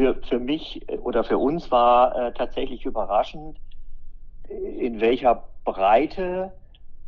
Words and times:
für, 0.00 0.14
für 0.26 0.38
mich 0.38 0.80
oder 1.02 1.24
für 1.24 1.36
uns 1.36 1.70
war 1.70 2.16
äh, 2.16 2.32
tatsächlich 2.32 2.86
überraschend, 2.86 3.58
in 4.48 4.98
welcher 4.98 5.44
Breite 5.64 6.52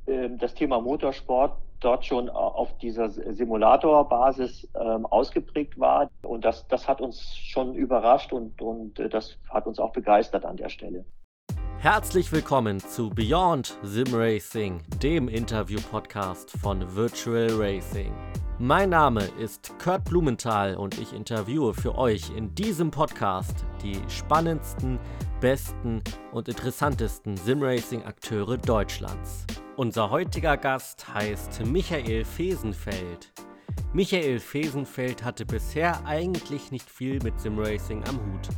äh, 0.05 0.29
das 0.37 0.53
Thema 0.53 0.79
Motorsport 0.79 1.57
dort 1.81 2.05
schon 2.05 2.29
auf 2.29 2.77
dieser 2.79 3.09
Simulatorbasis 3.11 4.69
ähm, 4.79 5.07
ausgeprägt 5.07 5.81
war. 5.81 6.11
Und 6.23 6.45
das, 6.45 6.69
das 6.69 6.87
hat 6.87 7.01
uns 7.01 7.35
schon 7.35 7.75
überrascht 7.75 8.31
und, 8.33 8.61
und 8.61 9.01
äh, 9.01 9.09
das 9.09 9.39
hat 9.49 9.67
uns 9.67 9.79
auch 9.79 9.93
begeistert 9.93 10.45
an 10.45 10.59
der 10.59 10.69
Stelle. 10.69 11.07
Herzlich 11.79 12.31
willkommen 12.31 12.79
zu 12.79 13.09
Beyond 13.09 13.79
Sim 13.83 14.09
Racing, 14.13 14.83
dem 15.03 15.29
Interview-Podcast 15.29 16.51
von 16.51 16.95
Virtual 16.95 17.49
Racing. 17.53 18.13
Mein 18.65 18.91
Name 18.91 19.25
ist 19.41 19.77
Kurt 19.81 20.05
Blumenthal 20.05 20.77
und 20.77 20.97
ich 21.01 21.13
interviewe 21.13 21.75
für 21.75 21.99
euch 21.99 22.31
in 22.31 22.55
diesem 22.55 22.93
Podcast 22.93 23.67
die 23.83 23.99
spannendsten, 24.09 25.01
besten 25.41 26.01
und 26.31 26.49
interessantesten 26.49 27.37
Simracing-Akteure 27.37 28.59
Deutschlands. 28.59 29.47
Unser 29.75 30.11
heutiger 30.11 30.57
Gast 30.57 31.13
heißt 31.13 31.67
Michael 31.67 32.25
Fesenfeld. 32.25 33.33
Michael 33.93 34.39
Fesenfeld 34.39 35.25
hatte 35.25 35.45
bisher 35.45 36.07
eigentlich 36.07 36.71
nicht 36.71 36.89
viel 36.89 37.21
mit 37.25 37.41
Simracing 37.41 38.05
am 38.05 38.15
Hut. 38.15 38.49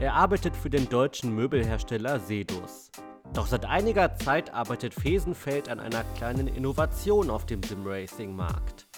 Er 0.00 0.14
arbeitet 0.14 0.56
für 0.56 0.70
den 0.70 0.88
deutschen 0.88 1.36
Möbelhersteller 1.36 2.18
Sedus. 2.18 2.90
Doch 3.32 3.46
seit 3.46 3.64
einiger 3.64 4.16
Zeit 4.16 4.52
arbeitet 4.52 4.92
Fesenfeld 4.92 5.68
an 5.68 5.78
einer 5.78 6.02
kleinen 6.16 6.48
Innovation 6.48 7.30
auf 7.30 7.46
dem 7.46 7.62
Simracing-Markt. 7.62 8.88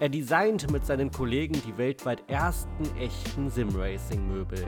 Er 0.00 0.08
designt 0.08 0.70
mit 0.70 0.86
seinen 0.86 1.10
Kollegen 1.10 1.60
die 1.66 1.76
weltweit 1.76 2.22
ersten 2.26 2.84
echten 2.96 3.50
Simracing-Möbel. 3.50 4.64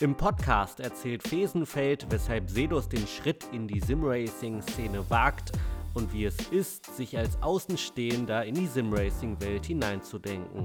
Im 0.00 0.14
Podcast 0.16 0.80
erzählt 0.80 1.28
Fesenfeld, 1.28 2.06
weshalb 2.08 2.48
Sedus 2.48 2.88
den 2.88 3.06
Schritt 3.06 3.44
in 3.52 3.68
die 3.68 3.80
Simracing-Szene 3.80 5.04
wagt 5.10 5.52
und 5.92 6.10
wie 6.14 6.24
es 6.24 6.38
ist, 6.50 6.96
sich 6.96 7.18
als 7.18 7.36
Außenstehender 7.42 8.46
in 8.46 8.54
die 8.54 8.66
Simracing-Welt 8.66 9.66
hineinzudenken. 9.66 10.64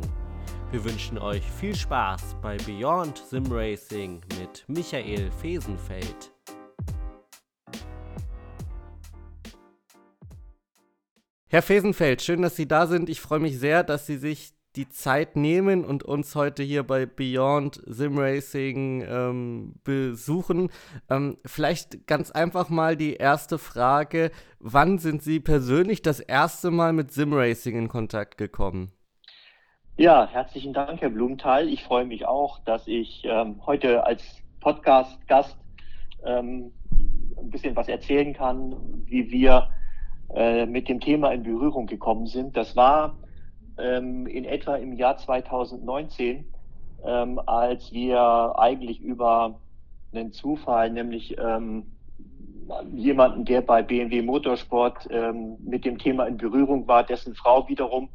Wir 0.72 0.86
wünschen 0.86 1.18
euch 1.18 1.44
viel 1.44 1.76
Spaß 1.76 2.38
bei 2.42 2.56
Beyond 2.66 3.18
Simracing 3.18 4.22
mit 4.40 4.64
Michael 4.70 5.30
Fesenfeld. 5.32 6.32
Herr 11.52 11.62
Fesenfeld, 11.62 12.22
schön, 12.22 12.42
dass 12.42 12.56
Sie 12.56 12.66
da 12.66 12.88
sind. 12.88 13.10
Ich 13.10 13.20
freue 13.20 13.42
mich 13.42 13.60
sehr, 13.60 13.84
dass 13.84 14.08
Sie 14.08 14.16
sich 14.16 14.54
die 14.78 14.88
Zeit 14.88 15.36
nehmen 15.36 15.84
und 15.84 16.02
uns 16.02 16.34
heute 16.34 16.64
hier 16.64 16.84
bei 16.84 17.06
Beyond 17.06 17.82
Sim 17.86 18.18
Racing 18.18 19.06
ähm, 19.06 19.76
besuchen. 19.84 20.70
Ähm, 21.10 21.40
vielleicht 21.46 22.08
ganz 22.08 22.32
einfach 22.32 22.70
mal 22.70 22.96
die 22.96 23.16
erste 23.16 23.58
Frage: 23.58 24.32
Wann 24.60 24.98
sind 24.98 25.24
Sie 25.24 25.42
persönlich 25.42 26.02
das 26.02 26.22
erste 26.22 26.72
Mal 26.72 26.94
mit 26.94 27.12
Sim 27.12 27.34
Racing 27.34 27.78
in 27.78 27.90
Kontakt 27.90 28.38
gekommen? 28.38 28.94
Ja, 29.98 30.26
herzlichen 30.28 30.72
Dank, 30.72 31.02
Herr 31.02 31.10
Blumenthal. 31.10 31.68
Ich 31.68 31.84
freue 31.84 32.06
mich 32.06 32.26
auch, 32.26 32.64
dass 32.64 32.88
ich 32.88 33.24
ähm, 33.26 33.60
heute 33.66 34.06
als 34.06 34.24
Podcast-Gast 34.62 35.58
ähm, 36.24 36.72
ein 37.38 37.50
bisschen 37.50 37.76
was 37.76 37.90
erzählen 37.90 38.34
kann, 38.34 39.04
wie 39.04 39.30
wir 39.32 39.68
äh, 40.34 40.66
mit 40.66 40.88
dem 40.90 41.00
Thema 41.00 41.32
in 41.32 41.44
Berührung 41.44 41.88
gekommen 41.88 42.28
sind. 42.28 42.56
Das 42.56 42.76
war 42.76 43.18
ähm, 43.78 44.28
in 44.28 44.46
etwa 44.46 44.76
im 44.76 44.94
Jahr 44.94 45.18
2019, 45.18 46.46
ähm, 47.06 47.40
als 47.46 47.92
wir 47.92 48.54
eigentlich 48.58 49.02
über 49.02 49.60
einen 50.14 50.32
Zufall, 50.32 50.90
nämlich 50.92 51.38
ähm, 51.38 51.86
jemanden, 52.94 53.46
der 53.46 53.62
bei 53.62 53.82
BMW 53.82 54.22
Motorsport 54.22 55.08
ähm, 55.10 55.58
mit 55.64 55.86
dem 55.86 55.98
Thema 55.98 56.26
in 56.26 56.38
Berührung 56.38 56.88
war, 56.88 57.04
dessen 57.04 57.36
Frau 57.36 57.68
wiederum 57.68 58.10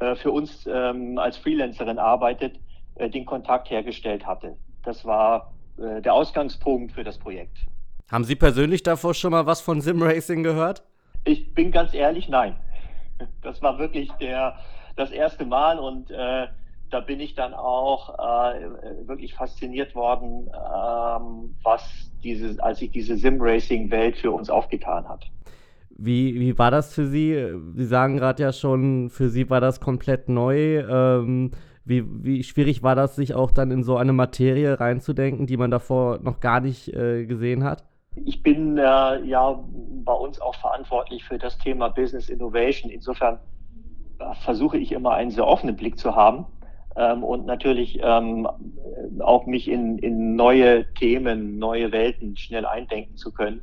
äh, 0.00 0.14
für 0.16 0.30
uns 0.30 0.66
ähm, 0.66 1.18
als 1.18 1.36
Freelancerin 1.36 1.98
arbeitet, 1.98 2.58
äh, 2.96 3.08
den 3.08 3.24
Kontakt 3.24 3.70
hergestellt 3.70 4.26
hatte. 4.26 4.56
Das 4.82 5.04
war 5.04 5.54
äh, 5.78 6.02
der 6.02 6.14
Ausgangspunkt 6.14 6.92
für 6.92 7.04
das 7.04 7.18
Projekt. 7.18 7.56
Haben 8.10 8.24
Sie 8.24 8.36
persönlich 8.36 8.82
davor 8.82 9.14
schon 9.14 9.30
mal 9.30 9.46
was 9.46 9.60
von 9.60 9.80
Simracing 9.80 10.42
gehört? 10.42 10.82
Ich 11.24 11.54
bin 11.54 11.70
ganz 11.70 11.94
ehrlich, 11.94 12.28
nein. 12.28 12.56
Das 13.42 13.62
war 13.62 13.78
wirklich 13.78 14.10
der, 14.20 14.56
das 14.96 15.10
erste 15.10 15.44
Mal 15.44 15.78
und 15.78 16.10
äh, 16.10 16.46
da 16.90 17.00
bin 17.00 17.20
ich 17.20 17.34
dann 17.34 17.54
auch 17.54 18.10
äh, 18.18 19.08
wirklich 19.08 19.34
fasziniert 19.34 19.94
worden, 19.94 20.48
ähm, 20.48 21.54
was 21.62 22.10
diese, 22.22 22.62
als 22.62 22.78
sich 22.78 22.90
diese 22.90 23.16
Sim-Racing-Welt 23.16 24.16
für 24.16 24.30
uns 24.30 24.50
aufgetan 24.50 25.08
hat. 25.08 25.24
Wie, 25.96 26.40
wie 26.40 26.58
war 26.58 26.70
das 26.70 26.92
für 26.92 27.06
Sie? 27.06 27.52
Sie 27.74 27.86
sagen 27.86 28.16
gerade 28.16 28.42
ja 28.42 28.52
schon, 28.52 29.10
für 29.10 29.28
Sie 29.28 29.48
war 29.48 29.60
das 29.60 29.80
komplett 29.80 30.28
neu. 30.28 30.80
Ähm, 30.80 31.52
wie, 31.84 32.04
wie 32.24 32.42
schwierig 32.42 32.82
war 32.82 32.94
das, 32.94 33.16
sich 33.16 33.34
auch 33.34 33.50
dann 33.50 33.70
in 33.70 33.82
so 33.82 33.96
eine 33.96 34.12
Materie 34.12 34.80
reinzudenken, 34.80 35.46
die 35.46 35.56
man 35.56 35.70
davor 35.70 36.18
noch 36.22 36.40
gar 36.40 36.60
nicht 36.60 36.92
äh, 36.94 37.26
gesehen 37.26 37.62
hat? 37.64 37.84
Ich 38.24 38.42
bin 38.42 38.78
äh, 38.78 39.22
ja 39.24 39.62
bei 40.04 40.12
uns 40.12 40.40
auch 40.40 40.54
verantwortlich 40.56 41.24
für 41.24 41.38
das 41.38 41.58
Thema 41.58 41.88
Business 41.88 42.28
Innovation. 42.28 42.90
Insofern 42.90 43.38
äh, 44.18 44.34
versuche 44.42 44.78
ich 44.78 44.92
immer 44.92 45.12
einen 45.12 45.30
sehr 45.30 45.46
offenen 45.46 45.76
Blick 45.76 45.98
zu 45.98 46.14
haben 46.14 46.46
ähm, 46.96 47.24
und 47.24 47.46
natürlich 47.46 47.98
ähm, 48.02 48.48
auch 49.20 49.46
mich 49.46 49.68
in, 49.68 49.98
in 49.98 50.36
neue 50.36 50.92
Themen, 50.94 51.58
neue 51.58 51.92
Welten 51.92 52.36
schnell 52.36 52.66
eindenken 52.66 53.16
zu 53.16 53.32
können. 53.32 53.62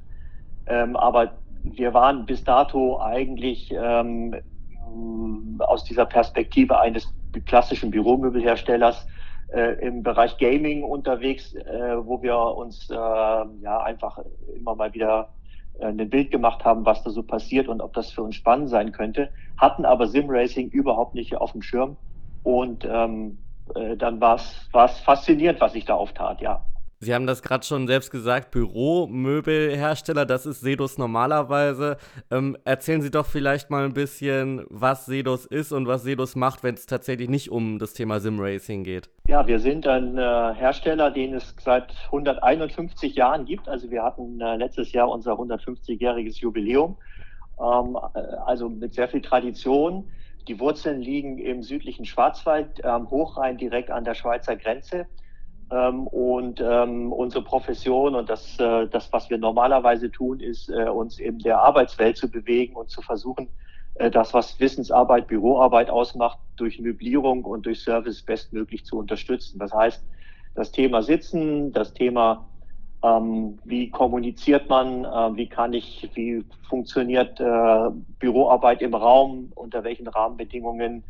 Ähm, 0.68 0.96
aber 0.96 1.34
wir 1.64 1.94
waren 1.94 2.26
bis 2.26 2.44
dato 2.44 3.00
eigentlich 3.00 3.72
ähm, 3.72 4.36
aus 5.60 5.84
dieser 5.84 6.06
Perspektive 6.06 6.80
eines 6.80 7.14
klassischen 7.46 7.92
Büromöbelherstellers 7.92 9.08
äh, 9.54 9.86
im 9.86 10.04
Bereich 10.04 10.38
Gaming 10.38 10.84
unterwegs, 10.84 11.54
äh, 11.54 11.96
wo 12.06 12.22
wir 12.22 12.38
uns 12.38 12.90
äh, 12.90 12.96
ja 12.96 13.82
einfach 13.84 14.20
immer 14.56 14.76
mal 14.76 14.94
wieder 14.94 15.30
ein 15.80 16.10
Bild 16.10 16.32
gemacht 16.32 16.66
haben, 16.66 16.86
was 16.86 17.04
da 17.04 17.10
so 17.10 17.24
passiert 17.24 17.68
und 17.68 17.82
ob 17.82 17.94
das 17.94 18.12
für 18.12 18.24
uns 18.24 18.36
spannend 18.36 18.70
sein 18.70 18.92
könnte, 18.92 19.32
hatten 19.58 19.86
aber 19.86 20.08
Simracing 20.08 20.70
überhaupt 20.70 21.16
nicht 21.16 21.36
auf 21.38 21.54
dem 21.54 21.62
Schirm. 21.62 21.98
Und 22.44 22.86
ähm, 22.86 23.40
äh, 23.76 23.98
dann 23.98 24.20
war 24.22 24.36
es 24.36 25.00
faszinierend, 25.00 25.62
was 25.62 25.74
sich 25.74 25.86
da 25.86 25.96
auftat, 25.96 26.42
ja. 26.42 26.66
Sie 27.04 27.16
haben 27.16 27.26
das 27.26 27.42
gerade 27.42 27.66
schon 27.66 27.88
selbst 27.88 28.12
gesagt, 28.12 28.52
Büromöbelhersteller, 28.52 30.24
das 30.24 30.46
ist 30.46 30.62
Sedus 30.62 31.00
normalerweise. 31.00 31.98
Ähm, 32.30 32.56
erzählen 32.64 33.02
Sie 33.02 33.10
doch 33.10 33.26
vielleicht 33.26 33.72
mal 33.72 33.86
ein 33.86 33.94
bisschen, 33.94 34.66
was 34.70 35.08
Sedus 35.08 35.48
ist 35.48 35.72
und 35.72 35.88
was 35.88 36.04
Sedus 36.04 36.36
macht, 36.36 36.62
wenn 36.62 36.76
es 36.76 36.86
tatsächlich 36.86 37.28
nicht 37.28 37.50
um 37.50 37.80
das 37.80 37.94
Thema 37.94 38.20
Simracing 38.20 38.84
geht. 38.84 39.10
Ja, 39.28 39.48
wir 39.48 39.58
sind 39.60 39.88
ein 39.88 40.16
äh, 40.20 40.54
Hersteller, 40.54 41.10
den 41.10 41.34
es 41.34 41.56
seit 41.60 41.92
151 42.06 43.16
Jahren 43.16 43.46
gibt. 43.46 43.68
Also 43.68 43.90
wir 43.90 44.04
hatten 44.04 44.40
äh, 44.40 44.58
letztes 44.58 44.92
Jahr 44.92 45.10
unser 45.10 45.34
150-jähriges 45.34 46.40
Jubiläum, 46.40 46.98
ähm, 47.60 47.98
äh, 48.14 48.20
also 48.46 48.70
mit 48.70 48.94
sehr 48.94 49.08
viel 49.08 49.24
Tradition. 49.24 50.08
Die 50.48 50.60
Wurzeln 50.60 51.02
liegen 51.02 51.40
im 51.40 51.64
südlichen 51.64 52.06
Schwarzwald, 52.06 52.86
am 52.86 53.10
Hochrhein 53.10 53.58
direkt 53.58 53.90
an 53.90 54.04
der 54.04 54.14
Schweizer 54.14 54.56
Grenze. 54.56 55.08
Ähm, 55.72 56.08
und 56.08 56.60
ähm, 56.60 57.14
unsere 57.14 57.44
Profession 57.44 58.14
und 58.16 58.30
das, 58.30 58.60
äh, 58.60 58.88
das, 58.88 59.12
was 59.14 59.30
wir 59.30 59.38
normalerweise 59.38 60.12
tun, 60.12 60.42
ist, 60.42 60.70
äh, 60.70 60.90
uns 60.90 61.18
in 61.18 61.40
der 61.40 61.62
Arbeitswelt 61.62 62.18
zu 62.18 62.30
bewegen 62.30 62.76
und 62.76 62.90
zu 62.90 63.02
versuchen, 63.02 63.48
äh, 63.96 64.12
das, 64.12 64.34
was 64.34 64.60
Wissensarbeit, 64.60 65.28
Büroarbeit 65.28 65.90
ausmacht, 65.90 66.40
durch 66.58 66.80
Möblierung 66.80 67.46
und 67.46 67.66
durch 67.66 67.82
Service 67.82 68.22
bestmöglich 68.22 68.84
zu 68.84 68.98
unterstützen. 68.98 69.60
Das 69.60 69.74
heißt, 69.74 70.04
das 70.56 70.74
Thema 70.74 71.04
Sitzen, 71.04 71.72
das 71.72 71.94
Thema, 71.94 72.46
ähm, 73.02 73.58
wie 73.64 73.90
kommuniziert 73.90 74.68
man, 74.68 75.06
äh, 75.06 75.38
wie 75.38 75.48
kann 75.48 75.72
ich, 75.72 76.10
wie 76.16 76.44
funktioniert 76.68 77.40
äh, 77.40 77.90
Büroarbeit 78.20 78.82
im 78.82 78.94
Raum, 78.94 79.54
unter 79.56 79.86
welchen 79.86 80.10
Rahmenbedingungen 80.10 81.06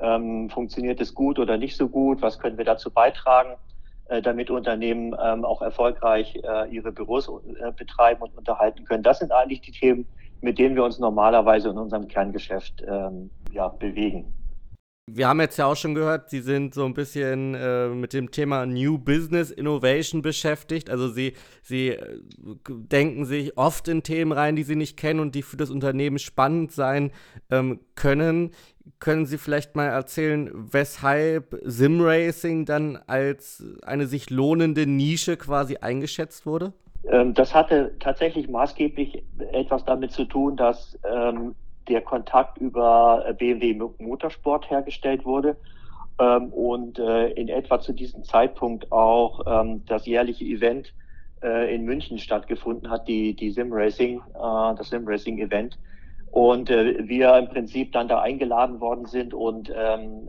ähm, 0.00 0.48
funktioniert 0.48 0.98
es 1.02 1.14
gut 1.14 1.38
oder 1.38 1.58
nicht 1.58 1.76
so 1.76 1.90
gut, 1.90 2.22
was 2.22 2.38
können 2.38 2.56
wir 2.56 2.64
dazu 2.64 2.90
beitragen 2.90 3.50
damit 4.22 4.50
Unternehmen 4.50 5.14
ähm, 5.22 5.44
auch 5.44 5.62
erfolgreich 5.62 6.34
äh, 6.36 6.68
ihre 6.70 6.92
Büros 6.92 7.28
äh, 7.28 7.72
betreiben 7.72 8.22
und 8.22 8.36
unterhalten 8.36 8.84
können. 8.84 9.02
Das 9.02 9.18
sind 9.18 9.32
eigentlich 9.32 9.60
die 9.60 9.72
Themen, 9.72 10.06
mit 10.40 10.58
denen 10.58 10.76
wir 10.76 10.84
uns 10.84 10.98
normalerweise 10.98 11.68
in 11.70 11.78
unserem 11.78 12.08
Kerngeschäft 12.08 12.82
ähm, 12.86 13.30
ja, 13.52 13.68
bewegen. 13.68 14.32
Wir 15.10 15.28
haben 15.28 15.40
jetzt 15.40 15.56
ja 15.56 15.66
auch 15.66 15.76
schon 15.76 15.94
gehört, 15.94 16.30
Sie 16.30 16.40
sind 16.40 16.74
so 16.74 16.84
ein 16.84 16.94
bisschen 16.94 17.54
äh, 17.54 17.88
mit 17.88 18.12
dem 18.12 18.30
Thema 18.30 18.66
New 18.66 18.98
Business 18.98 19.50
Innovation 19.50 20.22
beschäftigt. 20.22 20.90
Also 20.90 21.08
Sie, 21.08 21.34
Sie 21.62 21.90
äh, 21.90 22.20
denken 22.66 23.24
sich 23.24 23.56
oft 23.56 23.88
in 23.88 24.02
Themen 24.02 24.32
rein, 24.32 24.56
die 24.56 24.62
Sie 24.62 24.76
nicht 24.76 24.96
kennen 24.96 25.20
und 25.20 25.34
die 25.34 25.42
für 25.42 25.56
das 25.56 25.70
Unternehmen 25.70 26.18
spannend 26.18 26.72
sein 26.72 27.10
ähm, 27.50 27.80
können. 27.94 28.50
Können 28.98 29.26
Sie 29.26 29.38
vielleicht 29.38 29.76
mal 29.76 29.86
erzählen, 29.86 30.50
weshalb 30.52 31.58
Simracing 31.62 32.64
dann 32.64 32.96
als 33.06 33.64
eine 33.82 34.06
sich 34.06 34.30
lohnende 34.30 34.86
Nische 34.86 35.36
quasi 35.36 35.76
eingeschätzt 35.76 36.46
wurde? 36.46 36.72
Ähm, 37.10 37.34
das 37.34 37.54
hatte 37.54 37.94
tatsächlich 38.00 38.48
maßgeblich 38.48 39.22
etwas 39.52 39.84
damit 39.84 40.12
zu 40.12 40.24
tun, 40.24 40.56
dass 40.56 40.98
ähm, 41.10 41.54
der 41.88 42.02
Kontakt 42.02 42.58
über 42.58 43.24
äh, 43.26 43.34
BMW 43.34 43.74
Motorsport 43.98 44.70
hergestellt 44.70 45.24
wurde 45.24 45.56
ähm, 46.18 46.52
und 46.52 46.98
äh, 46.98 47.28
in 47.30 47.48
etwa 47.48 47.80
zu 47.80 47.92
diesem 47.92 48.24
Zeitpunkt 48.24 48.90
auch 48.92 49.40
ähm, 49.46 49.84
das 49.86 50.06
jährliche 50.06 50.44
Event 50.44 50.92
äh, 51.42 51.74
in 51.74 51.84
München 51.84 52.18
stattgefunden 52.18 52.90
hat, 52.90 53.06
die, 53.08 53.34
die 53.34 53.50
Sim 53.50 53.72
Racing, 53.72 54.18
äh, 54.34 54.74
das 54.76 54.90
Sim 54.90 55.06
Racing 55.06 55.38
Event. 55.38 55.78
Und 56.30 56.70
äh, 56.70 57.08
wir 57.08 57.36
im 57.38 57.48
Prinzip 57.48 57.92
dann 57.92 58.08
da 58.08 58.20
eingeladen 58.20 58.80
worden 58.80 59.06
sind 59.06 59.32
und 59.32 59.72
ähm, 59.74 60.28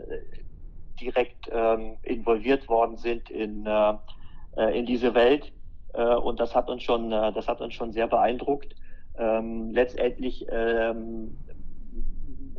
direkt 1.01 1.49
ähm, 1.51 1.97
involviert 2.03 2.69
worden 2.69 2.97
sind 2.97 3.29
in, 3.29 3.65
äh, 3.65 4.77
in 4.77 4.85
diese 4.85 5.13
Welt. 5.13 5.51
und 5.93 6.39
das 6.39 6.53
hat 6.53 6.69
uns 6.69 6.83
schon, 6.83 7.09
das 7.09 7.47
hat 7.47 7.61
uns 7.61 7.73
schon 7.73 7.91
sehr 7.93 8.07
beeindruckt. 8.07 8.75
Ähm, 9.17 9.71
letztendlich 9.71 10.45
ähm, 10.51 11.37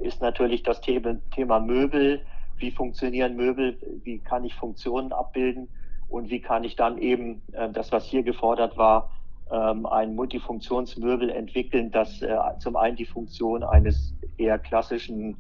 ist 0.01 0.21
natürlich 0.21 0.63
das 0.63 0.81
Thema 0.81 1.61
Möbel. 1.61 2.21
Wie 2.59 2.71
funktionieren 2.71 3.37
Möbel? 3.37 3.79
Wie 4.05 4.19
kann 4.19 4.45
ich 4.45 4.55
Funktionen 4.55 5.13
abbilden? 5.13 5.69
Und 6.09 6.31
wie 6.31 6.41
kann 6.41 6.65
ich 6.65 6.77
dann 6.77 6.99
eben 6.99 7.43
äh, 7.53 7.71
das, 7.71 7.93
was 7.93 8.05
hier 8.05 8.23
gefordert 8.23 8.77
war, 8.77 9.11
ähm, 9.51 9.87
ein 9.87 10.15
Multifunktionsmöbel 10.15 11.31
entwickeln, 11.31 11.91
das 11.91 12.21
äh, 12.23 12.37
zum 12.59 12.77
einen 12.77 12.97
die 12.97 13.05
Funktion 13.05 13.63
eines 13.63 14.15
eher 14.37 14.59
klassischen 14.59 15.37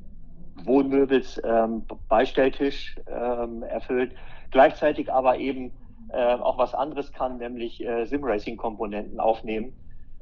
Wohnmöbels, 0.65 1.41
ähm, 1.45 1.85
Beistelltisch 2.09 2.97
ähm, 3.09 3.63
erfüllt, 3.63 4.13
gleichzeitig 4.51 5.13
aber 5.13 5.39
eben 5.39 5.73
äh, 6.13 6.35
auch 6.35 6.59
was 6.59 6.75
anderes 6.75 7.13
kann, 7.13 7.39
nämlich 7.39 7.85
äh, 7.85 8.05
Simracing-Komponenten 8.05 9.21
aufnehmen 9.21 9.73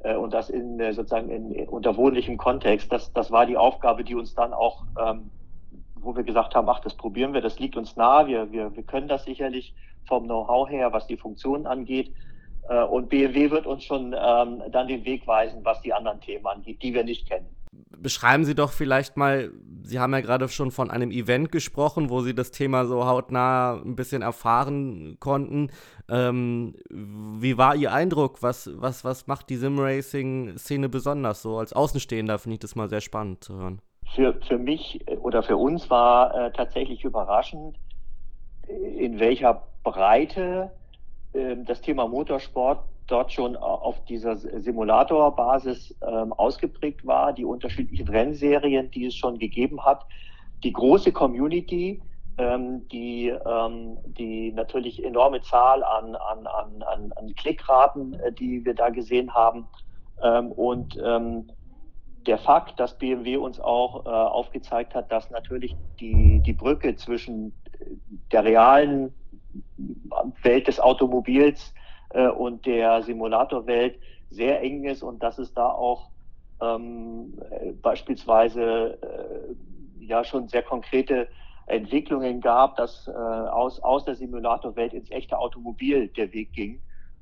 äh, 0.03 0.15
und 0.15 0.33
das 0.33 0.49
in 0.49 0.79
äh, 0.79 0.93
sozusagen 0.93 1.29
in, 1.29 1.51
in, 1.51 1.69
unter 1.69 1.97
wohnlichem 1.97 2.37
Kontext. 2.37 2.91
Das, 2.91 3.11
das 3.13 3.31
war 3.31 3.45
die 3.45 3.57
Aufgabe, 3.57 4.03
die 4.03 4.15
uns 4.15 4.33
dann 4.33 4.53
auch, 4.53 4.83
ähm, 4.99 5.29
wo 5.95 6.15
wir 6.15 6.23
gesagt 6.23 6.55
haben, 6.55 6.69
ach, 6.69 6.79
das 6.79 6.95
probieren 6.95 7.33
wir, 7.33 7.41
das 7.41 7.59
liegt 7.59 7.75
uns 7.75 7.95
nahe, 7.95 8.27
wir, 8.27 8.51
wir, 8.51 8.75
wir 8.75 8.83
können 8.83 9.07
das 9.07 9.25
sicherlich 9.25 9.73
vom 10.07 10.25
Know-how 10.25 10.69
her, 10.69 10.93
was 10.93 11.07
die 11.07 11.17
Funktionen 11.17 11.67
angeht. 11.67 12.13
Äh, 12.69 12.83
und 12.83 13.09
BMW 13.09 13.51
wird 13.51 13.67
uns 13.67 13.83
schon 13.83 14.15
ähm, 14.17 14.63
dann 14.71 14.87
den 14.87 15.05
Weg 15.05 15.27
weisen, 15.27 15.63
was 15.63 15.81
die 15.81 15.93
anderen 15.93 16.21
Themen 16.21 16.45
angeht, 16.47 16.81
die 16.81 16.93
wir 16.93 17.03
nicht 17.03 17.27
kennen 17.27 17.47
beschreiben 17.97 18.45
Sie 18.45 18.55
doch 18.55 18.71
vielleicht 18.71 19.17
mal, 19.17 19.51
Sie 19.83 19.99
haben 19.99 20.13
ja 20.13 20.21
gerade 20.21 20.47
schon 20.49 20.71
von 20.71 20.91
einem 20.91 21.11
Event 21.11 21.51
gesprochen, 21.51 22.09
wo 22.09 22.21
Sie 22.21 22.35
das 22.35 22.51
Thema 22.51 22.85
so 22.85 23.05
hautnah 23.05 23.81
ein 23.83 23.95
bisschen 23.95 24.21
erfahren 24.21 25.17
konnten. 25.19 25.71
Ähm, 26.07 26.75
wie 26.89 27.57
war 27.57 27.75
Ihr 27.75 27.91
Eindruck? 27.91 28.41
Was, 28.41 28.69
was, 28.75 29.03
was 29.03 29.27
macht 29.27 29.49
die 29.49 29.55
Sim-Racing-Szene 29.55 30.89
besonders 30.89 31.41
so? 31.41 31.57
Als 31.57 31.73
Außenstehender 31.73 32.39
finde 32.39 32.55
ich 32.55 32.59
das 32.59 32.75
mal 32.75 32.89
sehr 32.89 33.01
spannend 33.01 33.43
zu 33.43 33.55
hören. 33.55 33.81
Für, 34.15 34.33
für 34.47 34.57
mich 34.57 35.05
oder 35.21 35.43
für 35.43 35.57
uns 35.57 35.89
war 35.89 36.33
äh, 36.35 36.51
tatsächlich 36.51 37.03
überraschend, 37.03 37.77
in 38.67 39.19
welcher 39.19 39.63
Breite 39.83 40.71
äh, 41.33 41.55
das 41.65 41.81
Thema 41.81 42.07
Motorsport 42.07 42.83
dort 43.09 43.31
schon 43.31 43.55
auf 43.55 44.03
dieser 44.05 44.37
Simulatorbasis 44.37 45.95
ähm, 46.07 46.33
ausgeprägt 46.33 47.05
war, 47.05 47.33
die 47.33 47.45
unterschiedlichen 47.45 48.07
Rennserien, 48.07 48.91
die 48.91 49.05
es 49.05 49.15
schon 49.15 49.39
gegeben 49.39 49.83
hat, 49.83 50.05
die 50.63 50.73
große 50.73 51.11
Community, 51.11 52.01
ähm, 52.37 52.87
die, 52.89 53.27
ähm, 53.27 53.97
die 54.05 54.51
natürlich 54.53 55.03
enorme 55.03 55.41
Zahl 55.41 55.83
an, 55.83 56.15
an, 56.15 56.47
an, 56.47 56.83
an, 56.83 57.11
an 57.13 57.35
Klickraten, 57.35 58.13
äh, 58.13 58.31
die 58.31 58.63
wir 58.63 58.75
da 58.75 58.89
gesehen 58.89 59.33
haben. 59.33 59.67
Ähm, 60.23 60.51
und 60.51 60.97
ähm, 61.03 61.49
der 62.27 62.37
Fakt, 62.37 62.79
dass 62.79 62.97
BMW 62.97 63.37
uns 63.37 63.59
auch 63.59 64.05
äh, 64.05 64.09
aufgezeigt 64.09 64.93
hat, 64.93 65.11
dass 65.11 65.31
natürlich 65.31 65.75
die, 65.99 66.41
die 66.45 66.53
Brücke 66.53 66.95
zwischen 66.95 67.53
der 68.31 68.43
realen 68.43 69.13
Welt 70.43 70.67
des 70.67 70.79
Automobils 70.79 71.73
äh, 72.09 72.27
und 72.27 72.65
der 72.65 73.01
Simulatorwelt 73.03 73.99
sehr 74.29 74.61
eng 74.61 74.83
ist 74.85 75.03
und 75.03 75.23
dass 75.23 75.39
es 75.39 75.53
da 75.53 75.69
auch 75.69 76.09
ähm, 76.61 77.39
beispielsweise 77.81 78.99
äh, 79.01 80.05
ja 80.05 80.23
schon 80.23 80.47
sehr 80.47 80.63
konkrete 80.63 81.27
Entwicklungen 81.65 82.41
gab, 82.41 82.75
dass 82.77 83.07
äh, 83.07 83.11
aus, 83.11 83.79
aus 83.79 84.03
der 84.05 84.15
Simulatorwelt 84.15 84.93
ins 84.93 85.11
echte 85.11 85.37
Automobil 85.37 86.07
der 86.09 86.33
Weg 86.33 86.51
ging. 86.53 86.81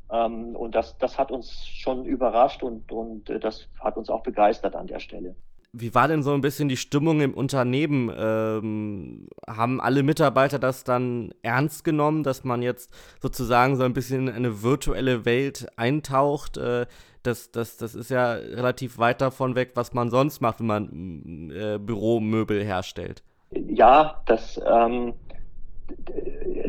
Ähm, 0.10 0.56
und 0.56 0.74
das, 0.74 0.98
das 0.98 1.20
hat 1.20 1.32
uns 1.32 1.66
schon 1.66 2.06
überrascht 2.06 2.64
und, 2.64 2.92
und 2.92 3.30
äh, 3.30 3.40
das 3.40 3.70
hat 3.80 3.98
uns 3.98 4.10
auch 4.10 4.24
begeistert 4.24 4.76
an 4.76 4.88
der 4.88 5.00
Stelle. 5.00 5.36
Wie 5.74 5.94
war 5.94 6.08
denn 6.08 6.24
so 6.24 6.34
ein 6.34 6.42
bisschen 6.42 6.70
die 6.70 6.78
Stimmung 6.78 7.22
im 7.22 7.34
Unternehmen? 7.34 8.12
Ähm, 8.18 9.28
haben 9.46 9.82
alle 9.82 10.02
Mitarbeiter 10.02 10.60
das 10.60 10.84
dann 10.84 11.34
ernst 11.42 11.84
genommen, 11.84 12.24
dass 12.24 12.44
man 12.44 12.62
jetzt 12.62 12.92
sozusagen 13.22 13.76
so 13.76 13.84
ein 13.84 13.94
bisschen 13.94 14.28
in 14.28 14.34
eine 14.34 14.64
virtuelle 14.64 15.26
Welt 15.26 15.68
eintaucht? 15.76 16.58
Äh, 16.58 16.88
das, 17.24 17.52
das, 17.52 17.78
das 17.78 17.96
ist 17.96 18.10
ja 18.10 18.34
relativ 18.34 18.98
weit 18.98 19.22
davon 19.22 19.56
weg, 19.56 19.72
was 19.76 19.94
man 19.94 20.10
sonst 20.10 20.40
macht, 20.40 20.60
wenn 20.60 20.68
man 20.68 21.52
äh, 21.52 21.78
Büromöbel 21.78 22.64
herstellt. 22.64 23.22
Ja, 23.52 24.22
das 24.26 24.60
ähm, 24.66 25.14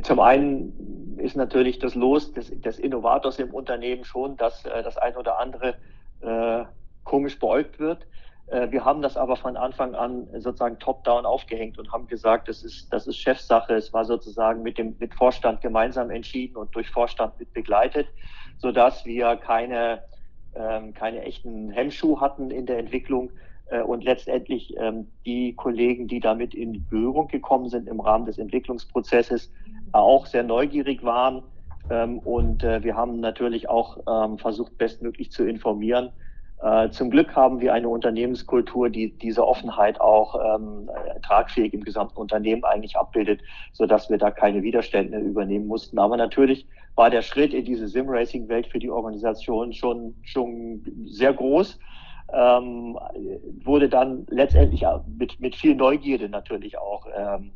zum 0.03 0.21
einen 0.21 1.19
ist 1.19 1.37
natürlich 1.37 1.79
das 1.79 1.95
Los 1.95 2.33
des, 2.33 2.51
des 2.61 2.79
Innovators 2.79 3.39
im 3.39 3.53
Unternehmen 3.55 4.05
schon, 4.05 4.37
dass 4.37 4.65
äh, 4.65 4.83
das 4.83 4.97
ein 4.97 5.17
oder 5.17 5.39
andere 5.39 5.75
äh, 6.21 6.65
komisch 7.05 7.39
beäugt 7.39 7.79
wird. 7.79 8.07
Äh, 8.51 8.71
wir 8.71 8.85
haben 8.85 9.03
das 9.03 9.17
aber 9.17 9.37
von 9.37 9.57
Anfang 9.57 9.95
an 9.95 10.29
sozusagen 10.41 10.79
top-down 10.79 11.27
aufgehängt 11.27 11.79
und 11.79 11.93
haben 11.93 12.07
gesagt, 12.07 12.49
das 12.49 12.63
ist, 12.63 12.93
das 12.93 13.07
ist 13.07 13.17
Chefsache. 13.17 13.75
Es 13.75 13.93
war 13.93 14.05
sozusagen 14.05 14.63
mit 14.63 14.79
dem 14.79 14.97
mit 14.99 15.15
Vorstand 15.15 15.61
gemeinsam 15.61 16.11
entschieden 16.11 16.57
und 16.57 16.75
durch 16.75 16.89
Vorstand 16.91 17.39
mit 17.39 17.53
begleitet, 17.53 18.09
sodass 18.59 19.05
wir 19.05 19.37
keine, 19.37 20.03
ähm, 20.55 20.95
keine 20.95 21.23
echten 21.23 21.71
Hemmschuhe 21.71 22.21
hatten 22.21 22.51
in 22.51 22.67
der 22.67 22.79
Entwicklung 22.79 23.31
äh, 23.67 23.83
und 23.83 24.03
letztendlich 24.05 24.75
ähm, 24.79 25.09
die 25.27 25.55
Kollegen, 25.55 26.09
die 26.09 26.21
damit 26.21 26.55
in 26.55 26.87
Berührung 26.87 27.29
gekommen 27.29 27.69
sind 27.69 27.87
im 27.87 28.01
Rahmen 28.01 28.25
des 28.25 28.39
Entwicklungsprozesses, 28.39 29.53
auch 29.93 30.27
sehr 30.27 30.43
neugierig 30.43 31.05
waren. 31.05 31.43
Ähm, 31.91 32.19
und 32.21 32.65
äh, 32.65 32.83
wir 32.83 32.97
haben 32.97 33.21
natürlich 33.21 33.69
auch 33.69 33.99
ähm, 34.09 34.39
versucht, 34.39 34.79
bestmöglich 34.79 35.31
zu 35.33 35.45
informieren 35.45 36.13
zum 36.91 37.11
Glück 37.11 37.37
haben 37.37 37.61
wir 37.61 37.73
eine 37.73 37.89
Unternehmenskultur, 37.89 38.91
die 38.91 39.17
diese 39.17 39.47
Offenheit 39.47 40.01
auch 40.01 40.35
ähm, 40.57 40.91
tragfähig 41.23 41.73
im 41.73 41.85
gesamten 41.85 42.19
Unternehmen 42.19 42.65
eigentlich 42.65 42.97
abbildet, 42.97 43.43
so 43.73 43.87
dass 43.87 44.11
wir 44.11 44.19
da 44.19 44.33
keine 44.33 44.63
Widerstände 44.63 45.19
übernehmen 45.19 45.69
mussten. 45.69 45.99
Aber 46.01 46.17
natürlich 46.17 46.67
war 46.97 47.11
der 47.11 47.23
Schritt 47.23 47.55
in 47.55 47.65
diese 47.65 47.87
Sim-Racing-Welt 47.87 48.67
für 48.67 48.81
die 48.81 48.91
Organisation 48.91 49.73
schon, 49.73 50.17
schon 50.25 50.83
sehr 51.07 51.33
groß. 51.33 51.79
Ähm, 52.33 52.99
wurde 53.63 53.89
dann 53.89 54.27
letztendlich 54.29 54.85
mit, 55.17 55.39
mit 55.41 55.55
viel 55.55 55.77
Neugierde 55.77 56.29
natürlich 56.29 56.77
auch 56.77 57.07
ähm, 57.17 57.53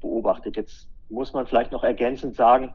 beobachtet. 0.00 0.56
Jetzt 0.56 0.88
muss 1.08 1.32
man 1.32 1.46
vielleicht 1.46 1.72
noch 1.72 1.84
ergänzend 1.84 2.36
sagen, 2.36 2.72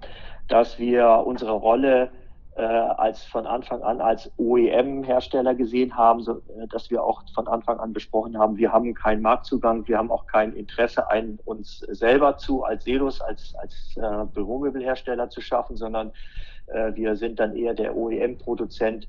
dass 0.47 0.77
wir 0.79 1.23
unsere 1.25 1.53
Rolle 1.53 2.11
äh, 2.55 2.61
als 2.61 3.23
von 3.23 3.47
Anfang 3.47 3.81
an 3.81 4.01
als 4.01 4.31
OEM-Hersteller 4.37 5.55
gesehen 5.55 5.95
haben, 5.95 6.21
so, 6.21 6.33
äh, 6.33 6.67
dass 6.69 6.91
wir 6.91 7.03
auch 7.03 7.23
von 7.33 7.47
Anfang 7.47 7.79
an 7.79 7.93
besprochen 7.93 8.37
haben, 8.37 8.57
wir 8.57 8.71
haben 8.71 8.93
keinen 8.93 9.21
Marktzugang, 9.21 9.87
wir 9.87 9.97
haben 9.97 10.11
auch 10.11 10.27
kein 10.27 10.53
Interesse, 10.53 11.09
einen 11.09 11.39
uns 11.45 11.79
selber 11.79 12.37
zu 12.37 12.63
als 12.63 12.83
Selos, 12.83 13.21
als, 13.21 13.55
als 13.55 13.95
äh, 13.95 14.25
Büromöbelhersteller 14.33 15.29
zu 15.29 15.39
schaffen, 15.39 15.77
sondern 15.77 16.11
äh, 16.67 16.93
wir 16.93 17.15
sind 17.15 17.39
dann 17.39 17.55
eher 17.55 17.73
der 17.73 17.95
OEM-Produzent 17.95 19.07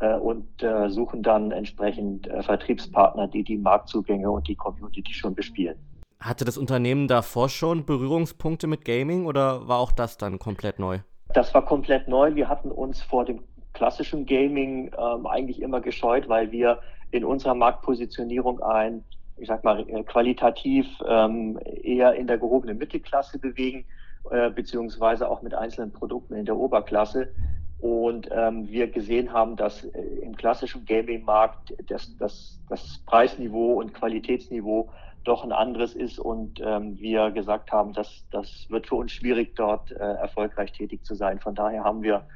äh, 0.00 0.14
und 0.14 0.62
äh, 0.62 0.90
suchen 0.90 1.22
dann 1.22 1.50
entsprechend 1.50 2.26
äh, 2.26 2.42
Vertriebspartner, 2.42 3.28
die 3.28 3.42
die 3.42 3.56
Marktzugänge 3.56 4.30
und 4.30 4.46
die 4.48 4.56
Community 4.56 5.14
schon 5.14 5.34
bespielen. 5.34 5.76
Hatte 6.20 6.44
das 6.44 6.58
Unternehmen 6.58 7.08
davor 7.08 7.48
schon 7.48 7.86
Berührungspunkte 7.86 8.66
mit 8.66 8.84
Gaming 8.84 9.26
oder 9.26 9.66
war 9.66 9.78
auch 9.78 9.92
das 9.92 10.18
dann 10.18 10.38
komplett 10.38 10.78
neu? 10.78 11.00
Das 11.34 11.54
war 11.54 11.64
komplett 11.64 12.08
neu. 12.08 12.34
Wir 12.34 12.48
hatten 12.48 12.70
uns 12.70 13.02
vor 13.02 13.24
dem 13.24 13.42
klassischen 13.72 14.26
Gaming 14.26 14.92
ähm, 14.98 15.26
eigentlich 15.26 15.62
immer 15.62 15.80
gescheut, 15.80 16.28
weil 16.28 16.52
wir 16.52 16.80
in 17.10 17.24
unserer 17.24 17.54
Marktpositionierung 17.54 18.60
ein 18.60 19.04
ich 19.36 19.48
sag 19.48 19.64
mal, 19.64 19.84
qualitativ 20.04 20.86
ähm, 21.06 21.58
eher 21.64 22.14
in 22.14 22.26
der 22.26 22.38
gehobenen 22.38 22.78
Mittelklasse 22.78 23.38
bewegen, 23.38 23.84
äh, 24.30 24.50
beziehungsweise 24.50 25.28
auch 25.28 25.42
mit 25.42 25.54
einzelnen 25.54 25.92
Produkten 25.92 26.34
in 26.34 26.44
der 26.44 26.56
Oberklasse. 26.56 27.28
Und 27.80 28.28
ähm, 28.30 28.68
wir 28.68 28.86
gesehen 28.88 29.32
haben, 29.32 29.56
dass 29.56 29.84
äh, 29.84 30.00
im 30.22 30.36
klassischen 30.36 30.84
Gaming-Markt 30.84 31.74
das, 31.88 32.16
das, 32.18 32.60
das 32.68 33.02
Preisniveau 33.06 33.80
und 33.80 33.92
Qualitätsniveau 33.94 34.90
doch 35.24 35.44
ein 35.44 35.52
anderes 35.52 35.94
ist 35.94 36.18
und 36.18 36.60
ähm, 36.60 36.98
wir 36.98 37.30
gesagt 37.30 37.72
haben, 37.72 37.92
dass 37.92 38.26
das 38.30 38.66
wird 38.68 38.86
für 38.86 38.96
uns 38.96 39.12
schwierig, 39.12 39.54
dort 39.56 39.90
äh, 39.92 39.94
erfolgreich 39.94 40.72
tätig 40.72 41.04
zu 41.04 41.14
sein. 41.14 41.38
Von 41.40 41.54
daher 41.54 41.84
haben 41.84 42.02
wir 42.02 42.26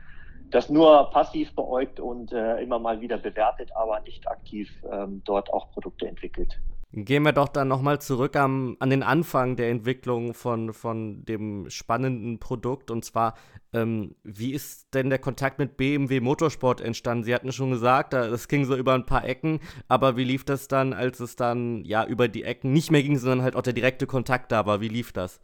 das 0.51 0.71
nur 0.71 1.11
passiv 1.11 1.55
beäugt 1.55 1.99
und 1.99 2.33
äh, 2.33 2.61
immer 2.61 2.79
mal 2.79 3.01
wieder 3.01 3.19
bewertet, 3.19 3.71
aber 3.75 4.01
nicht 4.01 4.29
aktiv 4.29 4.71
ähm, 4.91 5.23
dort 5.25 5.53
auch 5.53 5.71
Produkte 5.73 6.07
entwickelt. 6.07 6.61
Gehen 6.99 7.25
wir 7.25 7.33
doch 7.33 7.49
dann 7.49 7.69
nochmal 7.69 8.01
zurück 8.01 8.37
am, 8.37 8.79
an 8.81 8.89
den 8.89 9.03
Anfang 9.03 9.57
der 9.57 9.69
Entwicklung 9.69 10.33
von, 10.33 10.73
von 10.73 11.27
dem 11.27 11.69
spannenden 11.69 12.39
Produkt. 12.39 12.91
Und 12.91 13.05
zwar, 13.05 13.35
ähm, 13.75 14.15
wie 14.25 14.53
ist 14.53 14.95
denn 14.95 15.11
der 15.11 15.19
Kontakt 15.19 15.59
mit 15.59 15.77
BMW 15.77 16.21
Motorsport 16.21 16.81
entstanden? 16.81 17.25
Sie 17.25 17.35
hatten 17.35 17.53
schon 17.53 17.71
gesagt, 17.71 18.15
das 18.15 18.49
ging 18.49 18.65
so 18.65 18.75
über 18.75 18.95
ein 18.95 19.05
paar 19.05 19.27
Ecken, 19.27 19.61
aber 19.89 20.17
wie 20.17 20.25
lief 20.25 20.47
das 20.47 20.69
dann, 20.69 20.95
als 20.95 21.21
es 21.21 21.37
dann 21.37 21.85
ja 21.85 22.03
über 22.07 22.29
die 22.29 22.45
Ecken 22.45 22.73
nicht 22.73 22.91
mehr 22.91 23.03
ging, 23.03 23.19
sondern 23.19 23.43
halt 23.43 23.57
auch 23.57 23.63
der 23.63 23.75
direkte 23.75 24.07
Kontakt 24.07 24.51
da 24.51 24.65
war? 24.65 24.81
Wie 24.81 24.89
lief 24.89 25.13
das? 25.13 25.43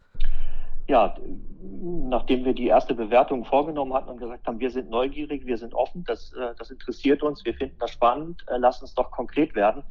Ja, 0.87 1.15
nachdem 1.61 2.45
wir 2.45 2.53
die 2.53 2.65
erste 2.65 2.95
Bewertung 2.95 3.45
vorgenommen 3.45 3.93
hatten 3.93 4.09
und 4.09 4.17
gesagt 4.17 4.47
haben, 4.47 4.59
wir 4.59 4.71
sind 4.71 4.89
neugierig, 4.89 5.45
wir 5.45 5.59
sind 5.59 5.75
offen, 5.75 6.03
das, 6.03 6.33
äh, 6.33 6.55
das 6.57 6.71
interessiert 6.71 7.21
uns, 7.21 7.45
wir 7.45 7.53
finden 7.53 7.75
das 7.79 7.91
spannend, 7.91 8.43
äh, 8.47 8.57
lass 8.57 8.81
uns 8.81 8.95
doch 8.95 9.11
konkret 9.11 9.53
werden 9.53 9.83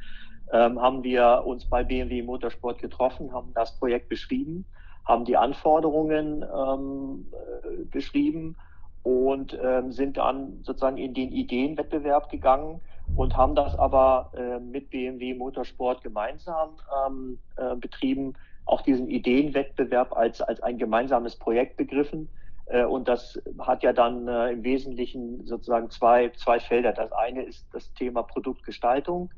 ähm, 0.51 0.81
haben 0.81 1.03
wir 1.03 1.43
uns 1.45 1.65
bei 1.65 1.83
BMW 1.83 2.21
Motorsport 2.21 2.79
getroffen, 2.79 3.33
haben 3.33 3.53
das 3.53 3.77
Projekt 3.77 4.09
beschrieben, 4.09 4.65
haben 5.05 5.25
die 5.25 5.37
Anforderungen 5.37 6.43
ähm, 6.43 7.27
äh, 7.31 7.85
beschrieben 7.85 8.55
und 9.03 9.57
ähm, 9.61 9.91
sind 9.91 10.17
dann 10.17 10.59
sozusagen 10.63 10.97
in 10.97 11.13
den 11.13 11.31
Ideenwettbewerb 11.31 12.29
gegangen 12.29 12.81
und 13.15 13.35
haben 13.35 13.55
das 13.55 13.77
aber 13.77 14.31
äh, 14.35 14.59
mit 14.59 14.89
BMW 14.89 15.33
Motorsport 15.33 16.01
gemeinsam 16.01 16.77
ähm, 17.05 17.39
äh, 17.57 17.75
betrieben, 17.75 18.33
auch 18.65 18.81
diesen 18.81 19.09
Ideenwettbewerb 19.09 20.15
als, 20.15 20.41
als 20.41 20.61
ein 20.61 20.77
gemeinsames 20.77 21.35
Projekt 21.35 21.75
begriffen. 21.75 22.29
Äh, 22.67 22.85
und 22.85 23.09
das 23.09 23.41
hat 23.59 23.83
ja 23.83 23.91
dann 23.91 24.27
äh, 24.27 24.51
im 24.51 24.63
Wesentlichen 24.63 25.45
sozusagen 25.45 25.89
zwei, 25.89 26.29
zwei 26.29 26.59
Felder. 26.59 26.93
Das 26.93 27.11
eine 27.11 27.43
ist 27.43 27.67
das 27.73 27.93
Thema 27.93 28.23
Produktgestaltung 28.23 29.29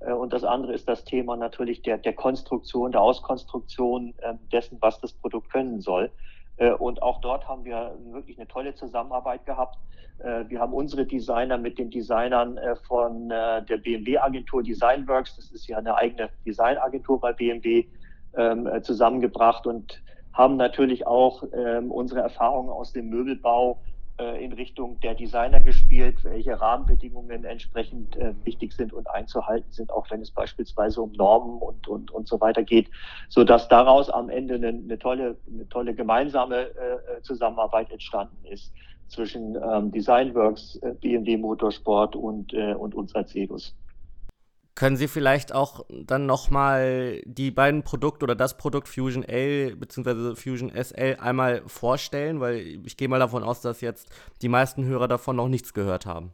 und 0.00 0.32
das 0.32 0.44
andere 0.44 0.72
ist 0.72 0.88
das 0.88 1.04
Thema 1.04 1.36
natürlich 1.36 1.82
der, 1.82 1.98
der 1.98 2.12
Konstruktion, 2.12 2.92
der 2.92 3.00
Auskonstruktion 3.00 4.14
ähm, 4.22 4.38
dessen, 4.52 4.78
was 4.80 5.00
das 5.00 5.12
Produkt 5.12 5.50
können 5.50 5.80
soll. 5.80 6.10
Äh, 6.56 6.72
und 6.72 7.02
auch 7.02 7.20
dort 7.20 7.48
haben 7.48 7.64
wir 7.64 7.96
wirklich 8.10 8.38
eine 8.38 8.48
tolle 8.48 8.74
Zusammenarbeit 8.74 9.46
gehabt. 9.46 9.78
Äh, 10.18 10.44
wir 10.48 10.60
haben 10.60 10.72
unsere 10.72 11.06
Designer 11.06 11.58
mit 11.58 11.78
den 11.78 11.90
Designern 11.90 12.58
von 12.86 13.28
der 13.28 13.62
BMW-Agentur 13.62 14.62
Designworks, 14.62 15.36
das 15.36 15.50
ist 15.50 15.66
ja 15.66 15.78
eine 15.78 15.96
eigene 15.96 16.28
Designagentur 16.46 17.20
bei 17.20 17.32
BMW, 17.32 17.86
ähm, 18.36 18.68
zusammengebracht 18.82 19.66
und 19.66 20.02
haben 20.32 20.56
natürlich 20.56 21.06
auch 21.06 21.44
ähm, 21.52 21.90
unsere 21.90 22.20
Erfahrungen 22.20 22.70
aus 22.70 22.92
dem 22.92 23.08
Möbelbau 23.08 23.72
äh, 23.72 23.93
in 24.16 24.52
Richtung 24.52 25.00
der 25.00 25.14
Designer 25.14 25.58
gespielt, 25.58 26.22
welche 26.22 26.60
Rahmenbedingungen 26.60 27.44
entsprechend 27.44 28.16
äh, 28.16 28.32
wichtig 28.44 28.72
sind 28.72 28.92
und 28.92 29.10
einzuhalten 29.10 29.70
sind, 29.72 29.90
auch 29.90 30.08
wenn 30.10 30.20
es 30.20 30.30
beispielsweise 30.30 31.02
um 31.02 31.10
Normen 31.12 31.58
und, 31.58 31.88
und, 31.88 32.10
und 32.12 32.28
so 32.28 32.40
weiter 32.40 32.62
geht, 32.62 32.90
so 33.28 33.42
dass 33.42 33.66
daraus 33.68 34.08
am 34.10 34.28
Ende 34.28 34.54
eine, 34.54 34.68
eine 34.68 34.98
tolle, 34.98 35.36
eine 35.52 35.68
tolle 35.68 35.94
gemeinsame 35.94 36.68
äh, 36.76 37.22
Zusammenarbeit 37.22 37.90
entstanden 37.90 38.44
ist 38.44 38.72
zwischen 39.08 39.56
ähm, 39.56 39.90
Designworks, 39.90 40.76
äh, 40.76 40.94
BMW 41.00 41.36
Motorsport 41.36 42.16
und, 42.16 42.52
äh, 42.54 42.74
und 42.74 42.94
uns 42.94 43.14
als 43.14 43.34
Edus. 43.34 43.74
Können 44.74 44.96
Sie 44.96 45.06
vielleicht 45.06 45.54
auch 45.54 45.84
dann 45.88 46.26
nochmal 46.26 47.22
die 47.26 47.52
beiden 47.52 47.84
Produkte 47.84 48.24
oder 48.24 48.34
das 48.34 48.56
Produkt 48.56 48.88
Fusion 48.88 49.22
L 49.22 49.76
bzw. 49.76 50.34
Fusion 50.34 50.70
SL 50.70 51.16
einmal 51.20 51.62
vorstellen? 51.66 52.40
Weil 52.40 52.80
ich 52.84 52.96
gehe 52.96 53.08
mal 53.08 53.20
davon 53.20 53.44
aus, 53.44 53.60
dass 53.60 53.80
jetzt 53.80 54.10
die 54.42 54.48
meisten 54.48 54.84
Hörer 54.84 55.06
davon 55.06 55.36
noch 55.36 55.48
nichts 55.48 55.74
gehört 55.74 56.06
haben. 56.06 56.32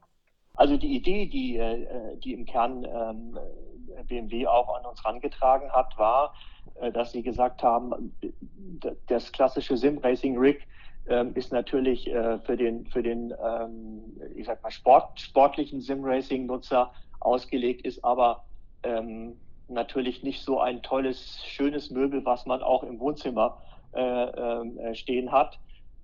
Also 0.55 0.79
die 0.79 0.97
Idee, 0.97 1.27
die, 1.27 1.59
äh, 1.59 2.17
die 2.19 2.33
im 2.33 2.47
Kern 2.47 2.85
ähm, 2.85 3.39
BMW 4.09 4.47
auch 4.47 4.75
an 4.75 4.87
uns 4.87 5.03
herangetragen 5.05 5.71
hat, 5.73 5.99
war, 5.99 6.35
äh, 6.81 6.91
dass 6.91 7.13
sie 7.13 7.23
gesagt 7.23 7.63
haben, 7.63 8.15
das 9.07 9.33
klassische 9.33 9.77
Sim-Racing-Rig 9.77 10.67
ähm, 11.09 11.35
ist 11.35 11.53
natürlich 11.53 12.09
äh, 12.09 12.39
für 12.41 12.57
den, 12.57 12.87
für 12.87 13.03
den 13.03 13.35
ähm, 13.43 14.03
ich 14.35 14.47
sag 14.47 14.63
mal, 14.63 14.71
Sport, 14.71 15.21
sportlichen 15.21 15.81
Sim-Racing-Nutzer 15.81 16.91
ausgelegt 17.21 17.87
ist, 17.87 18.05
aber 18.05 18.45
ähm, 18.83 19.37
natürlich 19.69 20.23
nicht 20.23 20.43
so 20.43 20.61
ein 20.61 20.83
tolles, 20.83 21.43
schönes 21.45 21.91
Möbel, 21.91 22.25
was 22.25 22.47
man 22.47 22.63
auch 22.63 22.83
im 22.83 22.99
Wohnzimmer 22.99 23.59
äh, 23.95 24.01
äh, 24.01 24.95
stehen 24.95 25.33
hat. 25.33 25.59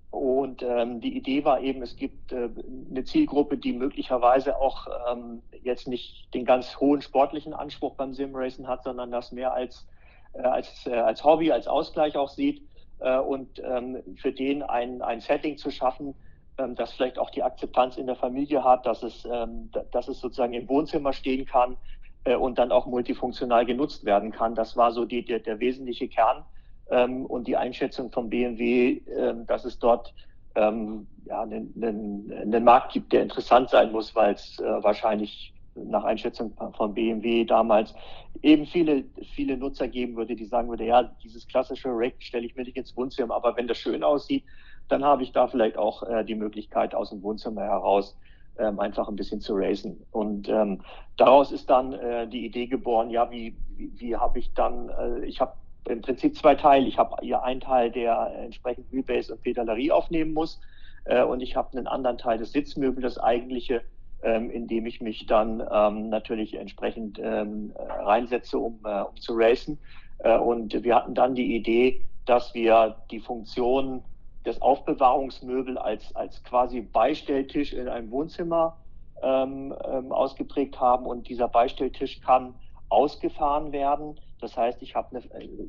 Und 0.09 0.63
ähm, 0.63 1.01
die 1.01 1.17
Idee 1.17 1.43
war 1.43 1.61
eben, 1.61 1.81
es 1.81 1.97
gibt 1.97 2.31
äh, 2.31 2.49
eine 2.89 3.03
Zielgruppe, 3.03 3.57
die 3.57 3.73
möglicherweise 3.73 4.57
auch 4.57 4.87
ähm, 5.11 5.41
jetzt 5.63 5.87
nicht 5.87 6.33
den 6.33 6.45
ganz 6.45 6.79
hohen 6.79 7.01
sportlichen 7.01 7.53
Anspruch 7.53 7.95
beim 7.95 8.13
Simracen 8.13 8.67
hat, 8.67 8.83
sondern 8.83 9.11
das 9.11 9.31
mehr 9.31 9.53
als, 9.53 9.85
äh, 10.33 10.41
als, 10.41 10.87
äh, 10.87 10.93
als 10.93 11.23
Hobby, 11.23 11.51
als 11.51 11.67
Ausgleich 11.67 12.15
auch 12.15 12.29
sieht. 12.29 12.61
Äh, 12.99 13.19
und 13.19 13.61
ähm, 13.63 14.01
für 14.15 14.31
den 14.31 14.63
ein, 14.63 15.01
ein 15.01 15.19
Setting 15.19 15.57
zu 15.57 15.71
schaffen, 15.71 16.15
ähm, 16.57 16.75
das 16.75 16.93
vielleicht 16.93 17.19
auch 17.19 17.29
die 17.29 17.43
Akzeptanz 17.43 17.97
in 17.97 18.07
der 18.07 18.15
Familie 18.15 18.63
hat, 18.63 18.85
dass 18.85 19.03
es, 19.03 19.27
ähm, 19.31 19.69
dass 19.91 20.07
es 20.07 20.19
sozusagen 20.19 20.53
im 20.53 20.67
Wohnzimmer 20.67 21.13
stehen 21.13 21.45
kann 21.45 21.77
äh, 22.23 22.35
und 22.35 22.57
dann 22.59 22.71
auch 22.71 22.85
multifunktional 22.85 23.65
genutzt 23.65 24.05
werden 24.05 24.31
kann. 24.31 24.55
Das 24.55 24.75
war 24.77 24.91
so 24.91 25.05
die, 25.05 25.23
der, 25.25 25.39
der 25.39 25.59
wesentliche 25.59 26.07
Kern 26.07 26.45
ähm, 26.89 27.25
und 27.25 27.47
die 27.47 27.57
Einschätzung 27.57 28.11
von 28.11 28.29
BMW, 28.29 29.01
dass 29.45 29.65
es 29.65 29.79
dort 29.79 30.13
ja, 30.55 31.43
einen, 31.43 31.71
einen, 31.79 32.33
einen 32.33 32.63
Markt 32.63 32.93
gibt, 32.93 33.13
der 33.13 33.21
interessant 33.21 33.69
sein 33.69 33.91
muss, 33.91 34.15
weil 34.15 34.33
es 34.33 34.57
äh, 34.57 34.83
wahrscheinlich 34.83 35.53
nach 35.75 36.03
Einschätzung 36.03 36.53
von 36.75 36.93
BMW 36.93 37.45
damals 37.45 37.93
eben 38.41 38.65
viele, 38.65 39.03
viele 39.35 39.57
Nutzer 39.57 39.87
geben 39.87 40.15
würde, 40.15 40.35
die 40.35 40.45
sagen 40.45 40.69
würde, 40.69 40.85
ja, 40.85 41.03
dieses 41.23 41.47
klassische 41.47 41.89
Rack 41.91 42.15
stelle 42.19 42.45
ich 42.45 42.55
mir 42.55 42.63
nicht 42.63 42.77
ins 42.77 42.95
Wohnzimmer, 42.95 43.35
aber 43.35 43.55
wenn 43.55 43.67
das 43.67 43.77
schön 43.77 44.03
aussieht, 44.03 44.43
dann 44.87 45.03
habe 45.03 45.23
ich 45.23 45.31
da 45.31 45.47
vielleicht 45.47 45.77
auch 45.77 46.03
äh, 46.03 46.23
die 46.23 46.35
Möglichkeit, 46.35 46.95
aus 46.95 47.09
dem 47.09 47.21
Wohnzimmer 47.23 47.63
heraus 47.63 48.17
ähm, 48.59 48.79
einfach 48.79 49.07
ein 49.07 49.15
bisschen 49.15 49.41
zu 49.41 49.53
racen. 49.55 50.03
Und 50.11 50.49
ähm, 50.49 50.81
daraus 51.17 51.51
ist 51.51 51.69
dann 51.69 51.93
äh, 51.93 52.27
die 52.27 52.45
Idee 52.45 52.67
geboren, 52.67 53.09
ja, 53.09 53.29
wie, 53.31 53.55
wie, 53.75 53.91
wie 53.95 54.15
habe 54.15 54.39
ich 54.39 54.53
dann, 54.53 54.89
äh, 54.89 55.25
ich 55.25 55.41
habe 55.41 55.53
im 55.87 56.01
Prinzip 56.01 56.35
zwei 56.35 56.55
Teile. 56.55 56.85
Ich 56.87 56.97
habe 56.97 57.15
hier 57.21 57.43
einen 57.43 57.61
Teil, 57.61 57.91
der 57.91 58.33
entsprechend 58.43 58.91
Wheelbase 58.91 59.33
und 59.33 59.41
Pedalerie 59.41 59.91
aufnehmen 59.91 60.33
muss. 60.33 60.59
Äh, 61.05 61.23
und 61.23 61.41
ich 61.41 61.55
habe 61.55 61.77
einen 61.77 61.87
anderen 61.87 62.17
Teil 62.17 62.37
des 62.37 62.51
Sitzmöbels, 62.51 63.15
das 63.15 63.23
eigentliche, 63.23 63.81
ähm, 64.23 64.49
in 64.49 64.67
dem 64.67 64.85
ich 64.85 65.01
mich 65.01 65.25
dann 65.25 65.63
ähm, 65.71 66.09
natürlich 66.09 66.55
entsprechend 66.55 67.19
ähm, 67.19 67.73
reinsetze, 67.77 68.57
um, 68.57 68.79
äh, 68.83 69.01
um 69.01 69.15
zu 69.17 69.33
racen. 69.35 69.77
Äh, 70.19 70.37
und 70.37 70.83
wir 70.83 70.95
hatten 70.95 71.13
dann 71.13 71.35
die 71.35 71.55
Idee, 71.55 72.01
dass 72.25 72.53
wir 72.53 72.97
die 73.11 73.19
Funktion 73.19 74.03
das 74.47 74.61
Aufbewahrungsmöbel 74.61 75.77
als, 75.77 76.15
als 76.15 76.43
quasi 76.43 76.81
Beistelltisch 76.81 77.73
in 77.73 77.87
einem 77.89 78.09
Wohnzimmer 78.11 78.77
ähm, 79.21 79.75
ähm, 79.83 80.11
ausgeprägt 80.11 80.79
haben. 80.79 81.05
Und 81.05 81.27
dieser 81.27 81.47
Beistelltisch 81.47 82.21
kann 82.21 82.55
ausgefahren 82.89 83.71
werden. 83.71 84.19
Das 84.39 84.55
heißt, 84.55 84.81
ich 84.81 84.95
habe 84.95 85.17
eine, 85.17 85.23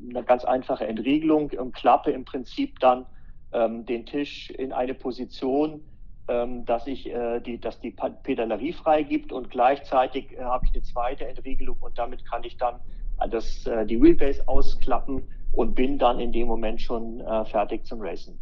eine 0.09 0.23
ganz 0.23 0.45
einfache 0.45 0.87
Entriegelung 0.87 1.51
und 1.51 1.73
klappe 1.75 2.11
im 2.11 2.23
Prinzip 2.23 2.79
dann 2.79 3.05
ähm, 3.51 3.85
den 3.85 4.05
Tisch 4.05 4.49
in 4.51 4.71
eine 4.71 4.93
Position, 4.93 5.83
ähm, 6.29 6.63
dass 6.65 6.87
ich 6.87 7.09
äh, 7.09 7.41
die, 7.41 7.59
dass 7.59 7.79
die 7.81 7.91
Pedalerie 7.91 8.73
freigibt 8.73 9.33
und 9.33 9.49
gleichzeitig 9.49 10.31
äh, 10.37 10.43
habe 10.43 10.65
ich 10.65 10.73
eine 10.73 10.83
zweite 10.83 11.27
Entriegelung 11.27 11.77
und 11.81 11.97
damit 11.97 12.23
kann 12.25 12.43
ich 12.43 12.55
dann 12.57 12.75
das, 13.29 13.65
äh, 13.65 13.85
die 13.85 14.01
Wheelbase 14.01 14.47
ausklappen 14.47 15.27
und 15.51 15.75
bin 15.75 15.97
dann 15.97 16.19
in 16.19 16.31
dem 16.31 16.47
Moment 16.47 16.79
schon 16.79 17.19
äh, 17.19 17.43
fertig 17.45 17.85
zum 17.85 17.99
Racen. 18.01 18.39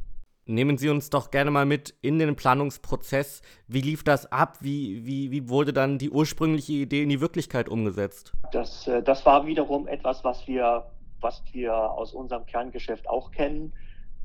Nehmen 0.48 0.78
Sie 0.78 0.88
uns 0.88 1.10
doch 1.10 1.30
gerne 1.30 1.52
mal 1.52 1.66
mit 1.66 1.94
in 2.02 2.20
den 2.20 2.36
Planungsprozess. 2.38 3.42
Wie 3.68 3.82
lief 3.82 4.06
das 4.06 4.32
ab? 4.32 4.58
Wie, 4.62 5.06
wie, 5.06 5.30
wie 5.30 5.50
wurde 5.50 5.74
dann 5.74 5.98
die 5.98 6.10
ursprüngliche 6.10 6.72
Idee 6.74 7.04
in 7.04 7.10
die 7.10 7.20
Wirklichkeit 7.20 7.68
umgesetzt? 7.68 8.32
Das, 8.54 8.88
äh, 8.88 9.04
das 9.04 9.26
war 9.26 9.46
wiederum 9.46 9.88
etwas, 9.90 10.24
was 10.24 10.48
wir, 10.48 10.86
was 11.20 11.44
wir 11.52 11.76
aus 11.76 12.14
unserem 12.14 12.46
Kerngeschäft 12.46 13.10
auch 13.10 13.32
kennen. 13.32 13.74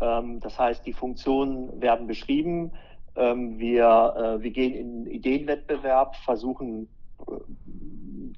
Ähm, 0.00 0.38
das 0.38 0.56
heißt, 0.58 0.86
die 0.86 0.92
Funktionen 0.92 1.80
werden 1.80 2.06
beschrieben. 2.06 2.70
Ähm, 3.16 3.58
wir, 3.58 4.38
äh, 4.38 4.42
wir 4.42 4.50
gehen 4.52 4.74
in 4.74 5.06
Ideenwettbewerb, 5.06 6.14
versuchen 6.24 6.88
äh, 7.26 7.32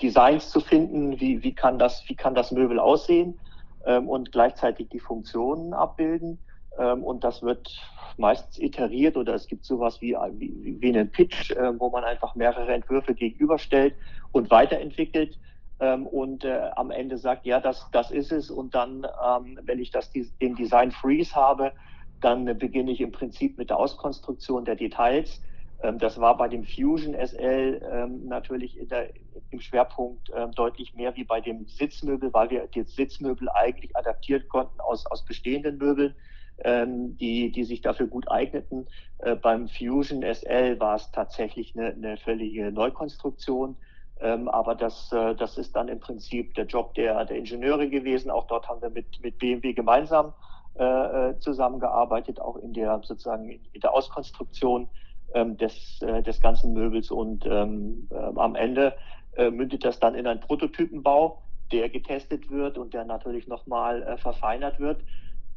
Designs 0.02 0.48
zu 0.48 0.60
finden, 0.60 1.20
wie, 1.20 1.42
wie, 1.42 1.54
kann, 1.54 1.78
das, 1.78 2.02
wie 2.08 2.16
kann 2.16 2.34
das 2.34 2.50
Möbel 2.50 2.78
aussehen 2.78 3.38
ähm, 3.84 4.08
und 4.08 4.32
gleichzeitig 4.32 4.88
die 4.88 5.00
Funktionen 5.00 5.74
abbilden. 5.74 6.38
Ähm, 6.78 7.02
und 7.02 7.24
das 7.24 7.42
wird 7.42 7.70
meistens 8.16 8.58
iteriert 8.58 9.16
oder 9.16 9.34
es 9.34 9.46
gibt 9.46 9.64
sowas 9.64 10.00
wie, 10.00 10.16
wie, 10.32 10.76
wie 10.80 10.88
einen 10.88 11.10
Pitch, 11.10 11.50
äh, 11.50 11.78
wo 11.78 11.90
man 11.90 12.04
einfach 12.04 12.34
mehrere 12.34 12.72
Entwürfe 12.72 13.14
gegenüberstellt 13.14 13.94
und 14.32 14.50
weiterentwickelt 14.50 15.38
ähm, 15.80 16.06
und 16.06 16.44
äh, 16.44 16.70
am 16.76 16.90
Ende 16.90 17.18
sagt, 17.18 17.46
ja, 17.46 17.60
das, 17.60 17.88
das 17.92 18.10
ist 18.10 18.32
es. 18.32 18.50
Und 18.50 18.74
dann, 18.74 19.04
ähm, 19.04 19.58
wenn 19.62 19.80
ich 19.80 19.90
das, 19.90 20.12
den 20.12 20.54
Design 20.54 20.92
Freeze 20.92 21.34
habe, 21.34 21.72
dann 22.20 22.46
äh, 22.46 22.54
beginne 22.54 22.92
ich 22.92 23.00
im 23.00 23.12
Prinzip 23.12 23.58
mit 23.58 23.70
der 23.70 23.78
Auskonstruktion 23.78 24.64
der 24.64 24.76
Details. 24.76 25.42
Ähm, 25.82 25.98
das 25.98 26.20
war 26.20 26.36
bei 26.36 26.48
dem 26.48 26.64
Fusion 26.64 27.14
SL 27.14 27.82
ähm, 27.90 28.26
natürlich 28.28 28.78
der, 28.88 29.10
im 29.50 29.60
Schwerpunkt 29.60 30.30
ähm, 30.34 30.52
deutlich 30.52 30.94
mehr 30.94 31.14
wie 31.16 31.24
bei 31.24 31.40
dem 31.40 31.66
Sitzmöbel, 31.66 32.32
weil 32.32 32.50
wir 32.50 32.66
die 32.68 32.84
Sitzmöbel 32.84 33.48
eigentlich 33.50 33.96
adaptiert 33.96 34.48
konnten 34.48 34.80
aus, 34.80 35.04
aus 35.06 35.24
bestehenden 35.24 35.78
Möbeln. 35.78 36.14
Ähm, 36.58 37.16
die, 37.16 37.50
die 37.50 37.64
sich 37.64 37.80
dafür 37.80 38.06
gut 38.06 38.30
eigneten. 38.30 38.86
Äh, 39.18 39.34
beim 39.34 39.66
Fusion 39.66 40.22
SL 40.22 40.78
war 40.78 40.94
es 40.94 41.10
tatsächlich 41.10 41.74
eine, 41.76 41.88
eine 41.88 42.16
völlige 42.16 42.70
Neukonstruktion. 42.70 43.76
Ähm, 44.20 44.48
aber 44.48 44.76
das, 44.76 45.10
äh, 45.12 45.34
das 45.34 45.58
ist 45.58 45.74
dann 45.74 45.88
im 45.88 45.98
Prinzip 45.98 46.54
der 46.54 46.66
Job 46.66 46.94
der, 46.94 47.24
der 47.24 47.38
Ingenieure 47.38 47.88
gewesen. 47.88 48.30
Auch 48.30 48.46
dort 48.46 48.68
haben 48.68 48.80
wir 48.80 48.90
mit, 48.90 49.20
mit 49.20 49.38
BMW 49.38 49.72
gemeinsam 49.72 50.32
äh, 50.76 50.84
äh, 50.84 51.38
zusammengearbeitet, 51.40 52.40
auch 52.40 52.56
in 52.56 52.72
der 52.72 53.00
sozusagen 53.02 53.48
in 53.48 53.80
der 53.80 53.92
Auskonstruktion 53.92 54.88
ähm, 55.34 55.56
des, 55.56 56.00
äh, 56.02 56.22
des 56.22 56.40
ganzen 56.40 56.72
Möbels. 56.72 57.10
Und 57.10 57.46
ähm, 57.46 58.06
äh, 58.10 58.14
am 58.14 58.54
Ende 58.54 58.94
äh, 59.36 59.50
mündet 59.50 59.84
das 59.84 59.98
dann 59.98 60.14
in 60.14 60.28
einen 60.28 60.40
Prototypenbau, 60.40 61.42
der 61.72 61.88
getestet 61.88 62.48
wird 62.48 62.78
und 62.78 62.94
der 62.94 63.04
natürlich 63.04 63.48
nochmal 63.48 64.18
verfeinert 64.18 64.78
wird. 64.78 65.02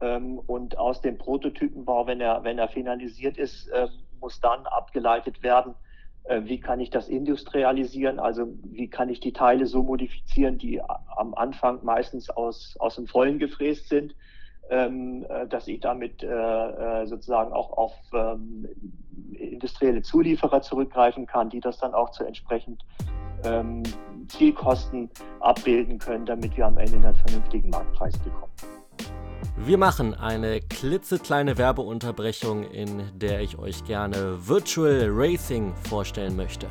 Ähm, 0.01 0.39
und 0.39 0.77
aus 0.77 1.01
dem 1.01 1.17
Prototypenbau, 1.17 2.07
wenn 2.07 2.21
er, 2.21 2.43
wenn 2.43 2.59
er 2.59 2.67
finalisiert 2.67 3.37
ist, 3.37 3.69
muss 4.19 4.39
dann 4.39 4.65
abgeleitet 4.65 5.43
werden, 5.43 5.75
äh, 6.27 6.41
wie 6.45 6.59
kann 6.59 6.79
ich 6.79 6.89
das 6.89 7.07
industrialisieren? 7.07 8.19
Also 8.19 8.47
wie 8.63 8.89
kann 8.89 9.09
ich 9.09 9.19
die 9.19 9.33
Teile 9.33 9.65
so 9.65 9.83
modifizieren, 9.83 10.57
die 10.57 10.81
am 10.81 11.33
Anfang 11.33 11.79
meistens 11.83 12.29
aus, 12.29 12.75
aus 12.79 12.95
dem 12.95 13.07
Vollen 13.07 13.39
gefräst 13.39 13.89
sind, 13.89 14.15
ähm, 14.69 15.25
äh, 15.29 15.47
dass 15.47 15.67
ich 15.67 15.79
damit 15.79 16.23
äh, 16.23 16.27
äh, 16.27 17.07
sozusagen 17.07 17.53
auch 17.53 17.71
auf 17.77 17.93
ähm, 18.13 18.67
industrielle 19.31 20.01
Zulieferer 20.01 20.61
zurückgreifen 20.61 21.25
kann, 21.25 21.49
die 21.49 21.59
das 21.59 21.77
dann 21.79 21.93
auch 21.93 22.11
zu 22.11 22.25
entsprechend 22.25 22.83
ähm, 23.45 23.83
Zielkosten 24.27 25.09
abbilden 25.39 25.99
können, 25.99 26.25
damit 26.25 26.57
wir 26.57 26.65
am 26.65 26.77
Ende 26.77 26.97
einen 26.97 27.15
vernünftigen 27.15 27.69
Marktpreis 27.69 28.17
bekommen. 28.17 28.51
Wir 29.57 29.77
machen 29.77 30.13
eine 30.13 30.61
klitzekleine 30.61 31.57
Werbeunterbrechung, 31.57 32.63
in 32.71 33.03
der 33.17 33.41
ich 33.41 33.57
euch 33.57 33.83
gerne 33.83 34.47
Virtual 34.47 35.07
Racing 35.09 35.75
vorstellen 35.89 36.35
möchte. 36.35 36.67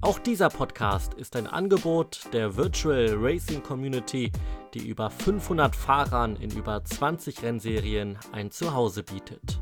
Auch 0.00 0.18
dieser 0.18 0.48
Podcast 0.48 1.14
ist 1.14 1.36
ein 1.36 1.46
Angebot 1.46 2.20
der 2.32 2.56
Virtual 2.56 3.16
Racing 3.18 3.62
Community, 3.62 4.30
die 4.72 4.86
über 4.86 5.10
500 5.10 5.74
Fahrern 5.74 6.36
in 6.36 6.50
über 6.50 6.84
20 6.84 7.42
Rennserien 7.42 8.18
ein 8.32 8.50
Zuhause 8.50 9.02
bietet. 9.02 9.60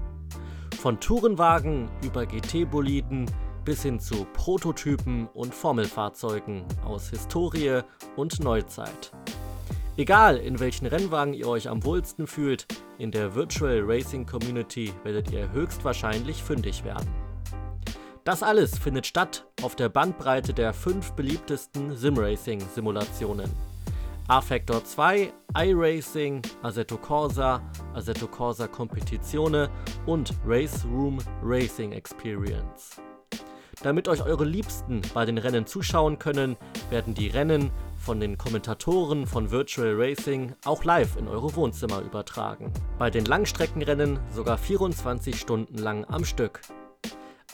Von 0.80 1.00
Tourenwagen 1.00 1.88
über 2.02 2.26
GT-Boliden 2.26 3.30
bis 3.64 3.82
hin 3.82 3.98
zu 3.98 4.26
Prototypen 4.34 5.28
und 5.28 5.54
Formelfahrzeugen 5.54 6.64
aus 6.84 7.08
Historie 7.08 7.80
und 8.16 8.40
Neuzeit. 8.40 9.12
Egal, 9.96 10.38
in 10.38 10.58
welchen 10.58 10.86
Rennwagen 10.86 11.34
ihr 11.34 11.46
euch 11.46 11.68
am 11.68 11.84
wohlsten 11.84 12.26
fühlt, 12.26 12.66
in 12.98 13.12
der 13.12 13.36
Virtual 13.36 13.80
Racing 13.84 14.26
Community 14.26 14.92
werdet 15.04 15.30
ihr 15.30 15.52
höchstwahrscheinlich 15.52 16.42
fündig 16.42 16.82
werden. 16.82 17.08
Das 18.24 18.42
alles 18.42 18.76
findet 18.76 19.06
statt 19.06 19.46
auf 19.62 19.76
der 19.76 19.88
Bandbreite 19.88 20.52
der 20.52 20.74
fünf 20.74 21.12
beliebtesten 21.12 21.94
Simracing-Simulationen. 21.94 23.48
A-Factor 24.26 24.84
2, 24.84 25.32
iRacing, 25.56 26.42
Assetto 26.62 26.96
Corsa, 26.96 27.62
Assetto 27.94 28.26
Corsa 28.26 28.66
Competizione 28.66 29.70
und 30.06 30.32
Race 30.44 30.84
Room 30.84 31.18
Racing 31.40 31.92
Experience. 31.92 33.00
Damit 33.82 34.08
euch 34.08 34.24
eure 34.24 34.44
Liebsten 34.44 35.02
bei 35.12 35.24
den 35.24 35.38
Rennen 35.38 35.66
zuschauen 35.66 36.18
können, 36.18 36.57
werden 36.90 37.14
die 37.14 37.28
Rennen 37.28 37.70
von 38.04 38.20
den 38.20 38.36
Kommentatoren 38.36 39.26
von 39.26 39.50
Virtual 39.50 39.94
Racing 39.96 40.52
auch 40.64 40.84
live 40.84 41.16
in 41.16 41.26
eure 41.26 41.56
Wohnzimmer 41.56 42.02
übertragen. 42.02 42.70
Bei 42.98 43.08
den 43.08 43.24
Langstreckenrennen 43.24 44.18
sogar 44.30 44.58
24 44.58 45.40
Stunden 45.40 45.78
lang 45.78 46.04
am 46.04 46.26
Stück. 46.26 46.60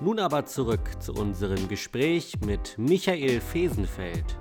Nun 0.00 0.18
aber 0.18 0.46
zurück 0.46 0.90
zu 0.98 1.12
unserem 1.12 1.68
Gespräch 1.68 2.40
mit 2.44 2.76
Michael 2.76 3.40
Fesenfeld. 3.40 4.36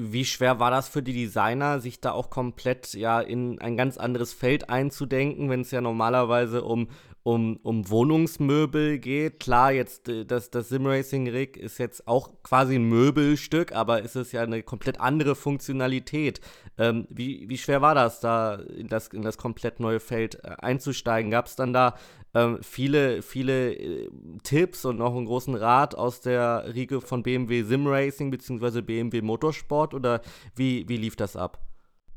Wie 0.00 0.24
schwer 0.24 0.60
war 0.60 0.70
das 0.70 0.88
für 0.88 1.02
die 1.02 1.12
Designer, 1.12 1.80
sich 1.80 2.00
da 2.00 2.12
auch 2.12 2.30
komplett 2.30 2.94
ja 2.94 3.20
in 3.20 3.60
ein 3.60 3.76
ganz 3.76 3.98
anderes 3.98 4.32
Feld 4.32 4.70
einzudenken, 4.70 5.50
wenn 5.50 5.62
es 5.62 5.72
ja 5.72 5.80
normalerweise 5.80 6.62
um 6.62 6.88
um, 7.28 7.58
um 7.62 7.90
Wohnungsmöbel 7.90 8.98
geht. 8.98 9.38
Klar, 9.38 9.72
jetzt 9.72 10.08
äh, 10.08 10.24
das, 10.24 10.50
das 10.50 10.70
Simracing-Rig 10.70 11.58
ist 11.58 11.76
jetzt 11.76 12.08
auch 12.08 12.30
quasi 12.42 12.76
ein 12.76 12.84
Möbelstück, 12.84 13.72
aber 13.72 14.00
ist 14.00 14.16
es 14.16 14.32
ja 14.32 14.42
eine 14.42 14.62
komplett 14.62 14.98
andere 14.98 15.34
Funktionalität. 15.34 16.40
Ähm, 16.78 17.06
wie, 17.10 17.46
wie 17.50 17.58
schwer 17.58 17.82
war 17.82 17.94
das, 17.94 18.20
da 18.20 18.54
in 18.54 18.88
das, 18.88 19.08
in 19.08 19.20
das 19.20 19.36
komplett 19.36 19.78
neue 19.78 20.00
Feld 20.00 20.42
äh, 20.42 20.54
einzusteigen? 20.58 21.30
Gab 21.30 21.46
es 21.46 21.56
dann 21.56 21.74
da 21.74 21.96
ähm, 22.34 22.60
viele, 22.62 23.20
viele 23.20 23.74
äh, 23.74 24.10
Tipps 24.42 24.86
und 24.86 24.96
noch 24.96 25.14
einen 25.14 25.26
großen 25.26 25.54
Rat 25.54 25.94
aus 25.94 26.22
der 26.22 26.74
Riege 26.74 27.02
von 27.02 27.22
BMW 27.22 27.62
Simracing 27.62 28.30
bzw. 28.30 28.80
BMW 28.80 29.20
Motorsport 29.20 29.92
oder 29.92 30.22
wie, 30.56 30.88
wie 30.88 30.96
lief 30.96 31.14
das 31.14 31.36
ab? 31.36 31.58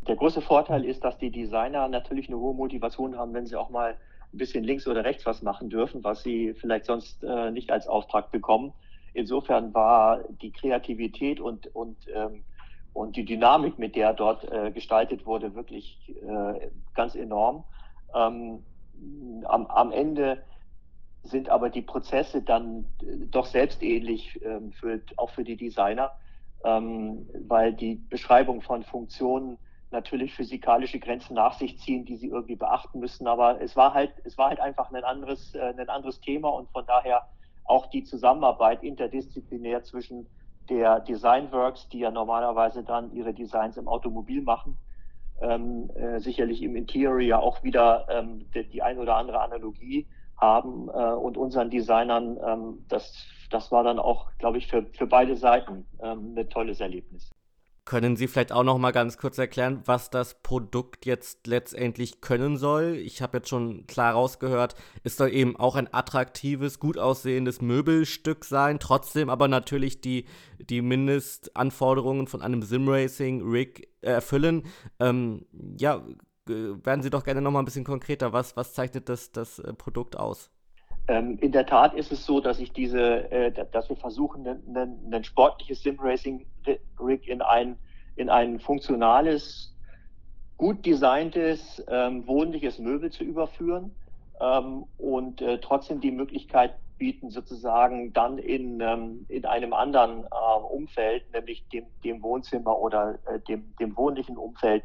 Der 0.08 0.16
große 0.16 0.42
Vorteil 0.42 0.86
ist, 0.86 1.04
dass 1.04 1.18
die 1.18 1.32
Designer 1.32 1.90
natürlich 1.90 2.30
eine 2.30 2.38
hohe 2.38 2.56
Motivation 2.56 3.18
haben, 3.18 3.34
wenn 3.34 3.46
sie 3.46 3.58
auch 3.58 3.70
mal 3.70 3.98
ein 4.34 4.38
bisschen 4.38 4.64
links 4.64 4.88
oder 4.88 5.04
rechts 5.04 5.26
was 5.26 5.42
machen 5.42 5.70
dürfen, 5.70 6.04
was 6.04 6.24
sie 6.24 6.54
vielleicht 6.54 6.86
sonst 6.86 7.24
äh, 7.24 7.52
nicht 7.52 7.72
als 7.72 7.88
Auftrag 7.88 8.32
bekommen. 8.32 8.74
Insofern 9.14 9.74
war 9.74 10.24
die 10.42 10.52
Kreativität 10.52 11.40
und, 11.40 11.68
und, 11.76 11.98
ähm, 12.14 12.44
und 12.94 13.16
die 13.16 13.26
Dynamik, 13.26 13.78
mit 13.78 13.96
der 13.96 14.14
dort 14.14 14.50
äh, 14.52 14.72
gestaltet 14.72 15.26
wurde, 15.26 15.54
wirklich 15.54 16.14
äh, 16.22 16.70
ganz 16.94 17.16
enorm. 17.16 17.66
Ähm, 18.14 18.64
am, 19.46 19.68
am 19.68 19.92
Ende 19.92 20.44
sind 21.24 21.50
aber 21.50 21.70
die 21.70 21.82
Prozesse 21.82 22.42
dann 22.42 22.86
äh, 23.02 23.26
doch 23.30 23.46
selbstähnlich 23.46 24.40
ähm, 24.44 24.72
für, 24.72 25.02
auch 25.18 25.30
für 25.32 25.44
die 25.44 25.58
Designer, 25.58 26.12
ähm, 26.64 27.28
weil 27.48 27.74
die 27.74 27.96
Beschreibung 27.96 28.62
von 28.62 28.84
Funktionen 28.84 29.58
natürlich 29.92 30.34
physikalische 30.34 31.00
Grenzen 31.00 31.34
nach 31.36 31.54
sich 31.54 31.80
ziehen, 31.80 32.06
die 32.06 32.18
sie 32.18 32.28
irgendwie 32.28 32.56
beachten 32.56 33.00
müssen. 33.00 33.28
Aber 33.28 33.62
es 33.62 33.76
war 33.76 33.94
halt, 33.94 34.14
es 34.24 34.38
war 34.38 34.50
halt 34.50 34.60
einfach 34.60 34.92
ein 34.92 35.04
anderes, 35.04 35.54
äh, 35.56 35.74
ein 35.78 35.90
anderes 35.90 36.22
Thema 36.22 36.50
und 36.50 36.70
von 36.72 36.86
daher 36.86 37.24
auch 37.66 37.88
die 37.88 38.04
Zusammenarbeit 38.04 38.84
interdisziplinär 38.84 39.84
zwischen 39.84 40.28
der 40.70 41.00
Designworks, 41.02 41.90
die 41.90 42.00
ja 42.00 42.12
normalerweise 42.12 42.84
dann 42.84 43.14
ihre 43.14 43.34
Designs 43.34 43.78
im 43.78 43.88
Automobil 43.88 44.42
machen, 44.42 44.78
ähm, 45.42 45.90
äh, 45.96 46.20
sicherlich 46.20 46.62
im 46.62 46.76
Interior 46.76 47.42
auch 47.42 47.64
wieder 47.64 48.08
ähm, 48.10 48.46
die, 48.54 48.68
die 48.68 48.82
ein 48.82 49.00
oder 49.00 49.16
andere 49.16 49.42
Analogie 49.42 50.08
haben 50.38 50.90
äh, 50.90 51.14
und 51.14 51.38
unseren 51.38 51.70
Designern, 51.70 52.38
ähm, 52.46 52.86
das, 52.88 53.28
das 53.50 53.72
war 53.72 53.84
dann 53.84 54.00
auch, 54.00 54.28
glaube 54.38 54.58
ich, 54.58 54.68
für, 54.68 54.86
für 54.94 55.08
beide 55.08 55.36
Seiten 55.36 55.86
ähm, 56.02 56.36
ein 56.38 56.50
tolles 56.50 56.80
Erlebnis. 56.80 57.32
Können 57.92 58.16
Sie 58.16 58.30
vielleicht 58.30 58.54
auch 58.54 58.64
noch 58.64 58.78
mal 58.78 58.92
ganz 58.92 59.18
kurz 59.18 59.38
erklären, 59.38 59.82
was 59.84 60.10
das 60.10 60.42
Produkt 60.44 61.06
jetzt 61.06 61.46
letztendlich 61.46 62.22
können 62.22 62.56
soll? 62.56 62.96
Ich 62.96 63.22
habe 63.22 63.40
jetzt 63.40 63.50
schon 63.50 63.86
klar 63.86 64.14
rausgehört, 64.14 64.76
es 65.04 65.18
soll 65.18 65.34
eben 65.34 65.58
auch 65.58 65.76
ein 65.76 65.94
attraktives, 65.94 66.80
gut 66.80 66.98
aussehendes 66.98 67.60
Möbelstück 67.60 68.46
sein, 68.46 68.80
trotzdem 68.80 69.30
aber 69.30 69.50
natürlich 69.50 70.00
die, 70.00 70.24
die 70.58 70.82
Mindestanforderungen 70.82 72.28
von 72.28 72.42
einem 72.42 72.62
Simracing-Rig 72.62 73.90
erfüllen. 74.00 74.64
Ähm, 75.02 75.46
ja, 75.78 76.02
werden 76.46 77.02
Sie 77.02 77.10
doch 77.10 77.26
gerne 77.26 77.42
noch 77.42 77.52
mal 77.52 77.60
ein 77.60 77.66
bisschen 77.66 77.84
konkreter. 77.84 78.32
Was, 78.32 78.56
was 78.56 78.74
zeichnet 78.74 79.10
das, 79.10 79.34
das 79.34 79.60
äh, 79.60 79.74
Produkt 79.74 80.16
aus? 80.16 80.50
Ähm, 81.12 81.38
in 81.42 81.52
der 81.52 81.66
Tat 81.66 81.94
ist 81.94 82.14
es 82.14 82.26
so, 82.26 82.40
dass 82.40 82.62
ich 82.62 82.72
diese, 82.72 83.30
äh, 83.32 83.52
dass 83.52 83.90
wir 83.90 83.98
versuchen, 83.98 84.48
ein, 84.48 85.24
sportliches 85.26 85.84
Sim-Racing-Rig 85.84 87.28
in 87.28 87.42
ein, 87.42 87.78
in 88.16 88.30
ein 88.30 88.62
funktionales, 88.62 89.76
gut 90.56 90.86
designtes, 90.86 91.84
ähm, 91.90 92.26
wohnliches 92.28 92.80
Möbel 92.80 93.12
zu 93.12 93.26
überführen 93.26 93.94
ähm, 94.40 94.86
und 94.98 95.42
äh, 95.42 95.60
trotzdem 95.60 96.00
die 96.00 96.12
Möglichkeit 96.12 96.76
bieten, 96.98 97.30
sozusagen 97.30 98.14
dann 98.14 98.38
in, 98.38 98.80
in 99.28 99.46
einem 99.46 99.74
anderen 99.74 100.24
Umfeld, 100.70 101.24
nämlich 101.34 101.68
dem, 101.70 101.86
dem 102.06 102.22
Wohnzimmer 102.22 102.78
oder 102.78 103.18
äh, 103.26 103.40
dem, 103.40 103.76
dem 103.80 103.98
wohnlichen 103.98 104.38
Umfeld, 104.38 104.84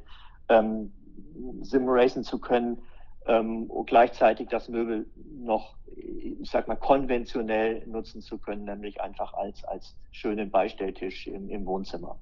Sim-Racen 0.49 2.25
zu 2.25 2.39
können, 2.39 2.79
ähm, 3.27 3.65
und 3.65 3.87
gleichzeitig 3.87 4.49
das 4.49 4.69
Möbel 4.69 5.07
noch, 5.39 5.77
ich 5.97 6.51
sag 6.51 6.69
mal, 6.69 6.77
konventionell 6.77 7.87
nutzen 7.87 8.21
zu 8.21 8.39
können, 8.39 8.65
nämlich 8.65 9.01
einfach 9.01 9.35
als, 9.35 9.65
als 9.65 9.97
schönen 10.13 10.51
Beistelltisch 10.51 11.27
im, 11.27 11.49
im 11.49 11.67
Wohnzimmer. 11.67 12.19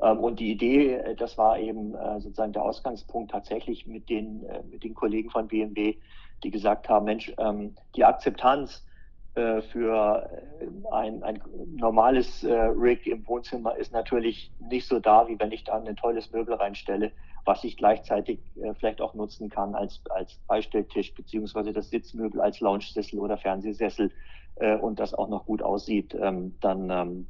Ähm, 0.00 0.18
und 0.18 0.40
die 0.40 0.50
Idee, 0.50 0.94
äh, 0.94 1.14
das 1.14 1.38
war 1.38 1.58
eben 1.58 1.94
äh, 1.94 2.20
sozusagen 2.20 2.52
der 2.52 2.62
Ausgangspunkt 2.62 3.30
tatsächlich 3.30 3.86
mit 3.86 4.08
den, 4.08 4.44
äh, 4.44 4.62
mit 4.70 4.84
den 4.84 4.94
Kollegen 4.94 5.30
von 5.30 5.48
BMW, 5.48 5.96
die 6.44 6.50
gesagt 6.50 6.88
haben, 6.88 7.06
Mensch, 7.06 7.32
ähm, 7.38 7.74
die 7.96 8.04
Akzeptanz 8.04 8.86
äh, 9.34 9.60
für 9.62 10.28
äh, 10.60 10.94
ein, 10.94 11.22
ein 11.22 11.42
normales 11.74 12.44
Rig 12.44 13.06
im 13.06 13.26
Wohnzimmer 13.26 13.76
ist 13.76 13.92
natürlich 13.92 14.52
nicht 14.58 14.86
so 14.86 15.00
da, 15.00 15.26
wie 15.28 15.38
wenn 15.40 15.52
ich 15.52 15.64
da 15.64 15.80
ein 15.80 15.96
tolles 15.96 16.32
Möbel 16.32 16.54
reinstelle 16.54 17.12
was 17.48 17.64
ich 17.64 17.78
gleichzeitig 17.78 18.40
äh, 18.56 18.74
vielleicht 18.74 19.00
auch 19.00 19.14
nutzen 19.14 19.48
kann 19.48 19.74
als, 19.74 20.02
als 20.10 20.38
Beistelltisch 20.46 21.14
beziehungsweise 21.14 21.72
das 21.72 21.88
Sitzmöbel 21.88 22.42
als 22.42 22.60
Lounge-Sessel 22.60 23.18
oder 23.18 23.38
Fernsehsessel 23.38 24.12
äh, 24.56 24.76
und 24.76 25.00
das 25.00 25.14
auch 25.14 25.30
noch 25.30 25.46
gut 25.46 25.62
aussieht, 25.62 26.14
ähm, 26.20 26.56
dann, 26.60 26.90
ähm, 26.90 27.26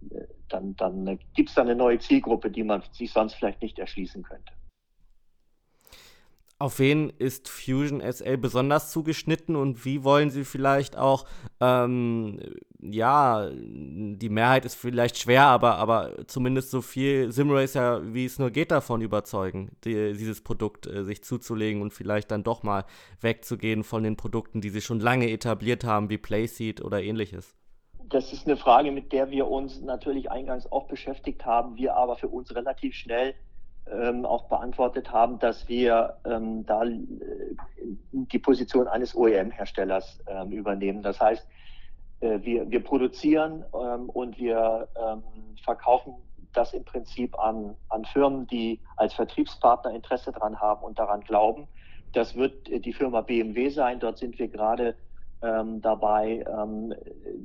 dann, 0.48 0.74
dann 0.74 1.20
gibt 1.34 1.50
es 1.50 1.54
da 1.54 1.62
eine 1.62 1.76
neue 1.76 2.00
Zielgruppe, 2.00 2.50
die 2.50 2.64
man 2.64 2.82
sich 2.90 3.12
sonst 3.12 3.34
vielleicht 3.34 3.62
nicht 3.62 3.78
erschließen 3.78 4.24
könnte. 4.24 4.52
Auf 6.60 6.80
wen 6.80 7.10
ist 7.18 7.48
Fusion 7.48 8.00
SL 8.00 8.36
besonders 8.36 8.90
zugeschnitten 8.90 9.54
und 9.54 9.84
wie 9.84 10.02
wollen 10.02 10.30
Sie 10.30 10.44
vielleicht 10.44 10.96
auch, 10.96 11.24
ähm, 11.60 12.40
ja, 12.80 13.48
die 13.52 14.28
Mehrheit 14.28 14.64
ist 14.64 14.74
vielleicht 14.74 15.18
schwer, 15.18 15.44
aber, 15.44 15.76
aber 15.76 16.26
zumindest 16.26 16.72
so 16.72 16.82
viel 16.82 17.30
Simracer, 17.30 18.12
wie 18.12 18.24
es 18.24 18.40
nur 18.40 18.50
geht, 18.50 18.72
davon 18.72 19.02
überzeugen, 19.02 19.70
die, 19.84 20.14
dieses 20.14 20.42
Produkt 20.42 20.88
äh, 20.88 21.04
sich 21.04 21.22
zuzulegen 21.22 21.80
und 21.80 21.92
vielleicht 21.92 22.32
dann 22.32 22.42
doch 22.42 22.64
mal 22.64 22.84
wegzugehen 23.20 23.84
von 23.84 24.02
den 24.02 24.16
Produkten, 24.16 24.60
die 24.60 24.70
Sie 24.70 24.80
schon 24.80 24.98
lange 24.98 25.30
etabliert 25.30 25.84
haben, 25.84 26.10
wie 26.10 26.18
Playseat 26.18 26.80
oder 26.80 27.00
ähnliches? 27.00 27.54
Das 28.08 28.32
ist 28.32 28.46
eine 28.46 28.56
Frage, 28.56 28.90
mit 28.90 29.12
der 29.12 29.30
wir 29.30 29.46
uns 29.46 29.80
natürlich 29.80 30.28
eingangs 30.28 30.66
auch 30.72 30.88
beschäftigt 30.88 31.44
haben, 31.44 31.76
wir 31.76 31.94
aber 31.94 32.16
für 32.16 32.28
uns 32.28 32.52
relativ 32.52 32.94
schnell 32.94 33.34
ähm, 33.92 34.24
auch 34.24 34.44
beantwortet 34.44 35.12
haben, 35.12 35.38
dass 35.38 35.68
wir 35.68 36.16
ähm, 36.24 36.64
da 36.66 36.84
äh, 36.84 36.96
die 38.12 38.38
Position 38.38 38.88
eines 38.88 39.14
OEM-Herstellers 39.14 40.20
ähm, 40.26 40.50
übernehmen. 40.52 41.02
Das 41.02 41.20
heißt, 41.20 41.46
äh, 42.20 42.38
wir, 42.42 42.70
wir 42.70 42.82
produzieren 42.82 43.64
ähm, 43.74 44.08
und 44.10 44.38
wir 44.38 44.88
ähm, 44.96 45.22
verkaufen 45.64 46.14
das 46.52 46.72
im 46.72 46.84
Prinzip 46.84 47.38
an, 47.38 47.76
an 47.88 48.04
Firmen, 48.04 48.46
die 48.46 48.80
als 48.96 49.14
Vertriebspartner 49.14 49.92
Interesse 49.94 50.32
daran 50.32 50.60
haben 50.60 50.82
und 50.82 50.98
daran 50.98 51.20
glauben. 51.20 51.68
Das 52.12 52.34
wird 52.34 52.68
äh, 52.68 52.80
die 52.80 52.92
Firma 52.92 53.20
BMW 53.20 53.68
sein. 53.68 54.00
Dort 54.00 54.18
sind 54.18 54.38
wir 54.38 54.48
gerade 54.48 54.96
ähm, 55.42 55.80
dabei, 55.80 56.44
ähm, 56.50 56.94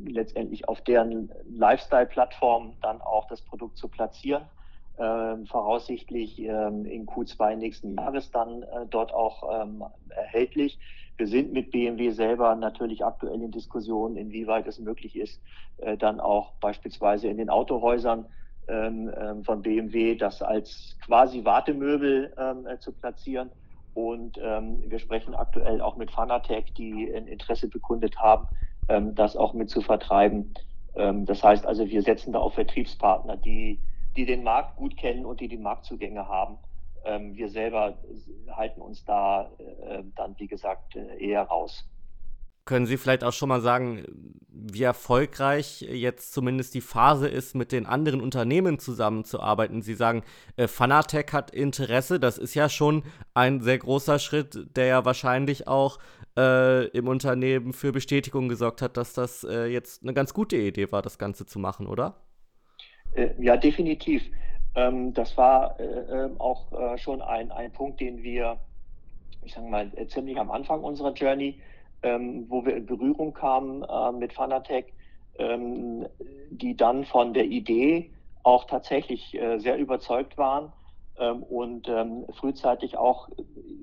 letztendlich 0.06 0.68
auf 0.68 0.82
deren 0.82 1.32
Lifestyle-Plattform 1.56 2.74
dann 2.82 3.02
auch 3.02 3.28
das 3.28 3.42
Produkt 3.42 3.78
zu 3.78 3.88
platzieren 3.88 4.44
äh, 4.98 5.46
voraussichtlich 5.46 6.40
ähm, 6.40 6.86
in 6.86 7.06
Q2 7.06 7.56
nächsten 7.56 7.96
Jahres 7.96 8.32
dann 8.32 8.64
äh, 8.64 8.86
dort 8.90 9.14
auch 9.14 9.64
ähm, 9.64 9.84
erhältlich. 10.10 10.80
Wir 11.18 11.28
sind 11.28 11.52
mit 11.54 11.72
BMW 11.72 12.12
selber 12.12 12.56
natürlich 12.56 13.04
aktuell 13.04 13.42
in 13.42 13.52
Diskussionen, 13.52 14.18
inwieweit 14.18 14.68
es 14.68 14.80
möglich 14.80 15.16
ist, 15.16 15.42
äh, 15.78 15.98
dann 15.98 16.20
auch 16.20 16.54
beispielsweise 16.60 17.28
in 17.28 17.38
den 17.38 17.50
Autohäusern 17.50 18.26
ähm, 18.68 19.12
ähm 19.20 19.44
von 19.44 19.62
BMW 19.62 20.16
das 20.16 20.42
als 20.42 20.96
quasi 21.06 21.44
Wartemöbel 21.44 22.34
ähm, 22.38 22.68
äh, 22.68 22.80
zu 22.80 22.92
platzieren. 22.92 23.50
Und 23.96 24.40
ähm, 24.42 24.84
wir 24.88 25.00
sprechen 25.00 25.36
aktuell 25.36 25.82
auch 25.82 25.98
mit 25.98 26.12
Fanatec, 26.12 26.74
die 26.76 27.12
ein 27.16 27.28
Interesse 27.28 27.68
bekundet 27.68 28.18
haben, 28.18 28.48
das 29.14 29.38
auch 29.38 29.54
mit 29.54 29.70
zu 29.70 29.80
vertreiben. 29.80 30.54
das 30.94 31.42
heißt 31.42 31.66
also, 31.66 31.88
wir 31.88 32.02
setzen 32.02 32.34
da 32.34 32.40
auf 32.40 32.56
Vertriebspartner, 32.56 33.38
die 33.38 33.80
die 34.16 34.26
den 34.26 34.44
Markt 34.44 34.76
gut 34.76 34.98
kennen 34.98 35.26
und 35.26 35.40
die 35.40 35.48
die 35.48 35.58
Marktzugänge 35.58 36.28
haben. 36.28 36.58
Ähm, 37.06 37.36
wir 37.36 37.50
selber 37.50 37.98
halten 38.52 38.82
uns 38.82 39.04
da 39.04 39.52
äh, 39.58 40.04
dann, 40.16 40.36
wie 40.40 40.48
gesagt, 40.48 40.96
äh, 40.96 41.18
eher 41.18 41.44
raus. 41.44 41.86
Können 42.66 42.86
Sie 42.86 42.96
vielleicht 42.96 43.26
auch 43.26 43.34
schon 43.34 43.50
mal 43.50 43.60
sagen, 43.60 44.06
wie 44.48 44.84
erfolgreich 44.84 45.82
jetzt 45.82 46.32
zumindest 46.32 46.74
die 46.74 46.80
Phase 46.80 47.28
ist, 47.28 47.56
mit 47.56 47.74
den 47.74 47.86
anderen 47.86 48.22
Unternehmen 48.22 48.80
zusammenzuarbeiten? 48.80 49.82
Sie 49.82 49.96
sagen, 49.96 50.24
äh, 50.56 50.70
Fanatec 50.70 51.34
hat 51.34 51.52
Interesse. 51.52 52.22
Das 52.22 52.38
ist 52.38 52.54
ja 52.54 52.70
schon 52.70 53.04
ein 53.34 53.60
sehr 53.60 53.80
großer 53.80 54.18
Schritt, 54.18 54.78
der 54.78 54.86
ja 54.86 55.04
wahrscheinlich 55.04 55.68
auch 55.68 56.00
äh, 56.38 56.88
im 56.88 57.10
Unternehmen 57.10 57.74
für 57.74 57.92
Bestätigung 57.92 58.48
gesorgt 58.48 58.82
hat, 58.82 58.96
dass 58.96 59.12
das 59.12 59.44
äh, 59.44 59.66
jetzt 59.66 60.04
eine 60.04 60.14
ganz 60.14 60.34
gute 60.34 60.56
Idee 60.56 60.90
war, 60.90 61.02
das 61.02 61.18
Ganze 61.18 61.46
zu 61.46 61.60
machen, 61.60 61.86
oder? 61.86 62.16
Äh, 63.16 63.30
ja, 63.38 63.58
definitiv. 63.58 64.24
Ähm, 64.76 65.14
das 65.14 65.38
war 65.38 65.80
äh, 65.80 65.84
ähm, 65.84 66.40
auch 66.40 66.72
äh, 66.72 66.98
schon 66.98 67.22
ein, 67.22 67.52
ein 67.52 67.72
Punkt, 67.72 68.00
den 68.00 68.24
wir, 68.24 68.60
ich 69.44 69.54
sage 69.54 69.68
mal, 69.68 69.92
ziemlich 70.08 70.40
am 70.40 70.52
Anfang 70.52 70.84
unserer 70.84 71.14
Journey, 71.14 71.62
ähm, 72.02 72.46
wo 72.50 72.66
wir 72.66 72.76
in 72.76 72.86
Berührung 72.86 73.34
kamen 73.34 73.86
mit 74.20 74.34
Fanatec, 74.34 74.94
die 76.52 76.78
dann 76.78 77.06
von 77.06 77.34
der 77.34 77.46
Idee 77.46 78.12
auch 78.44 78.66
tatsächlich 78.66 79.36
sehr 79.58 79.78
überzeugt 79.78 80.38
waren 80.38 80.72
und 81.50 81.90
frühzeitig 82.36 82.98
auch 82.98 83.30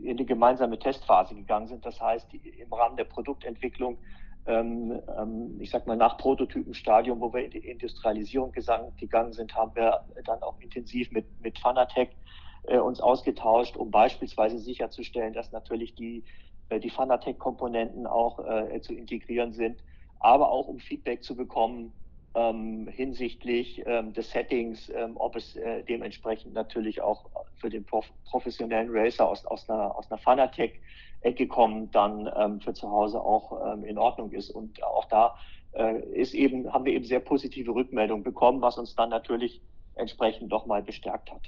in 0.05 0.17
die 0.17 0.27
gemeinsame 0.27 0.79
Testphase 0.79 1.35
gegangen 1.35 1.67
sind. 1.67 1.85
Das 1.85 2.01
heißt, 2.01 2.29
im 2.33 2.73
Rahmen 2.73 2.97
der 2.97 3.05
Produktentwicklung 3.05 3.95
ähm, 3.95 3.99
ähm, 3.99 4.30
ich 4.47 5.71
sag 5.71 5.87
mal, 5.87 5.97
nach 5.97 6.17
Prototypenstadium, 6.17 7.21
wo 7.21 7.33
wir 7.33 7.45
in 7.45 7.51
die 7.51 7.59
Industrialisierung 7.59 8.53
gegangen 8.53 9.33
sind, 9.33 9.55
haben 9.55 9.75
wir 9.75 10.01
dann 10.25 10.43
auch 10.43 10.59
intensiv 10.61 11.13
mit, 11.13 11.27
mit 11.41 11.59
Fanatec 11.59 12.11
äh, 12.65 12.79
uns 12.79 13.01
ausgetauscht, 13.01 13.77
um 13.77 13.91
beispielsweise 13.91 14.59
sicherzustellen, 14.59 15.33
dass 15.33 15.53
natürlich 15.53 15.95
die, 15.95 16.25
äh, 16.69 16.79
die 16.79 16.91
Fanatec-Komponenten 16.91 18.07
auch 18.07 18.39
äh, 18.39 18.81
zu 18.81 18.95
integrieren 18.95 19.53
sind, 19.53 19.83
aber 20.19 20.51
auch 20.51 20.69
um 20.69 20.79
Feedback 20.79 21.25
zu 21.25 21.37
bekommen 21.37 21.93
ähm, 22.35 22.87
hinsichtlich 22.87 23.83
ähm, 23.87 24.13
des 24.13 24.31
Settings, 24.31 24.91
ähm, 24.95 25.17
ob 25.17 25.37
es 25.37 25.59
dementsprechend 25.89 26.55
natürlich 26.55 27.01
auch 27.01 27.31
für 27.57 27.71
den 27.71 27.85
prof 27.85 28.07
professionellen 28.25 28.89
Racer 28.91 29.29
aus, 29.29 29.45
aus 29.47 29.69
einer, 29.69 29.97
aus 29.97 30.11
einer 30.11 30.19
Fanatec 30.19 30.81
Ecke 31.23 31.47
kommen, 31.47 31.91
dann 31.91 32.31
ähm, 32.37 32.61
für 32.61 32.75
zu 32.75 32.91
Hause 32.91 33.21
auch 33.21 33.73
ähm, 33.73 33.85
in 33.85 33.99
Ordnung 33.99 34.33
ist. 34.33 34.51
Und 34.51 34.83
auch 34.83 35.05
da 35.07 35.37
äh, 35.73 36.01
ist 36.13 36.35
eben, 36.35 36.73
haben 36.73 36.85
wir 36.85 36.93
eben 36.93 37.05
sehr 37.05 37.21
positive 37.21 37.75
Rückmeldungen 37.75 38.25
bekommen, 38.25 38.61
was 38.63 38.79
uns 38.79 38.95
dann 38.95 39.11
natürlich 39.11 39.61
entsprechend 39.95 40.51
doch 40.51 40.67
mal 40.67 40.83
bestärkt 40.83 41.31
hat. 41.31 41.43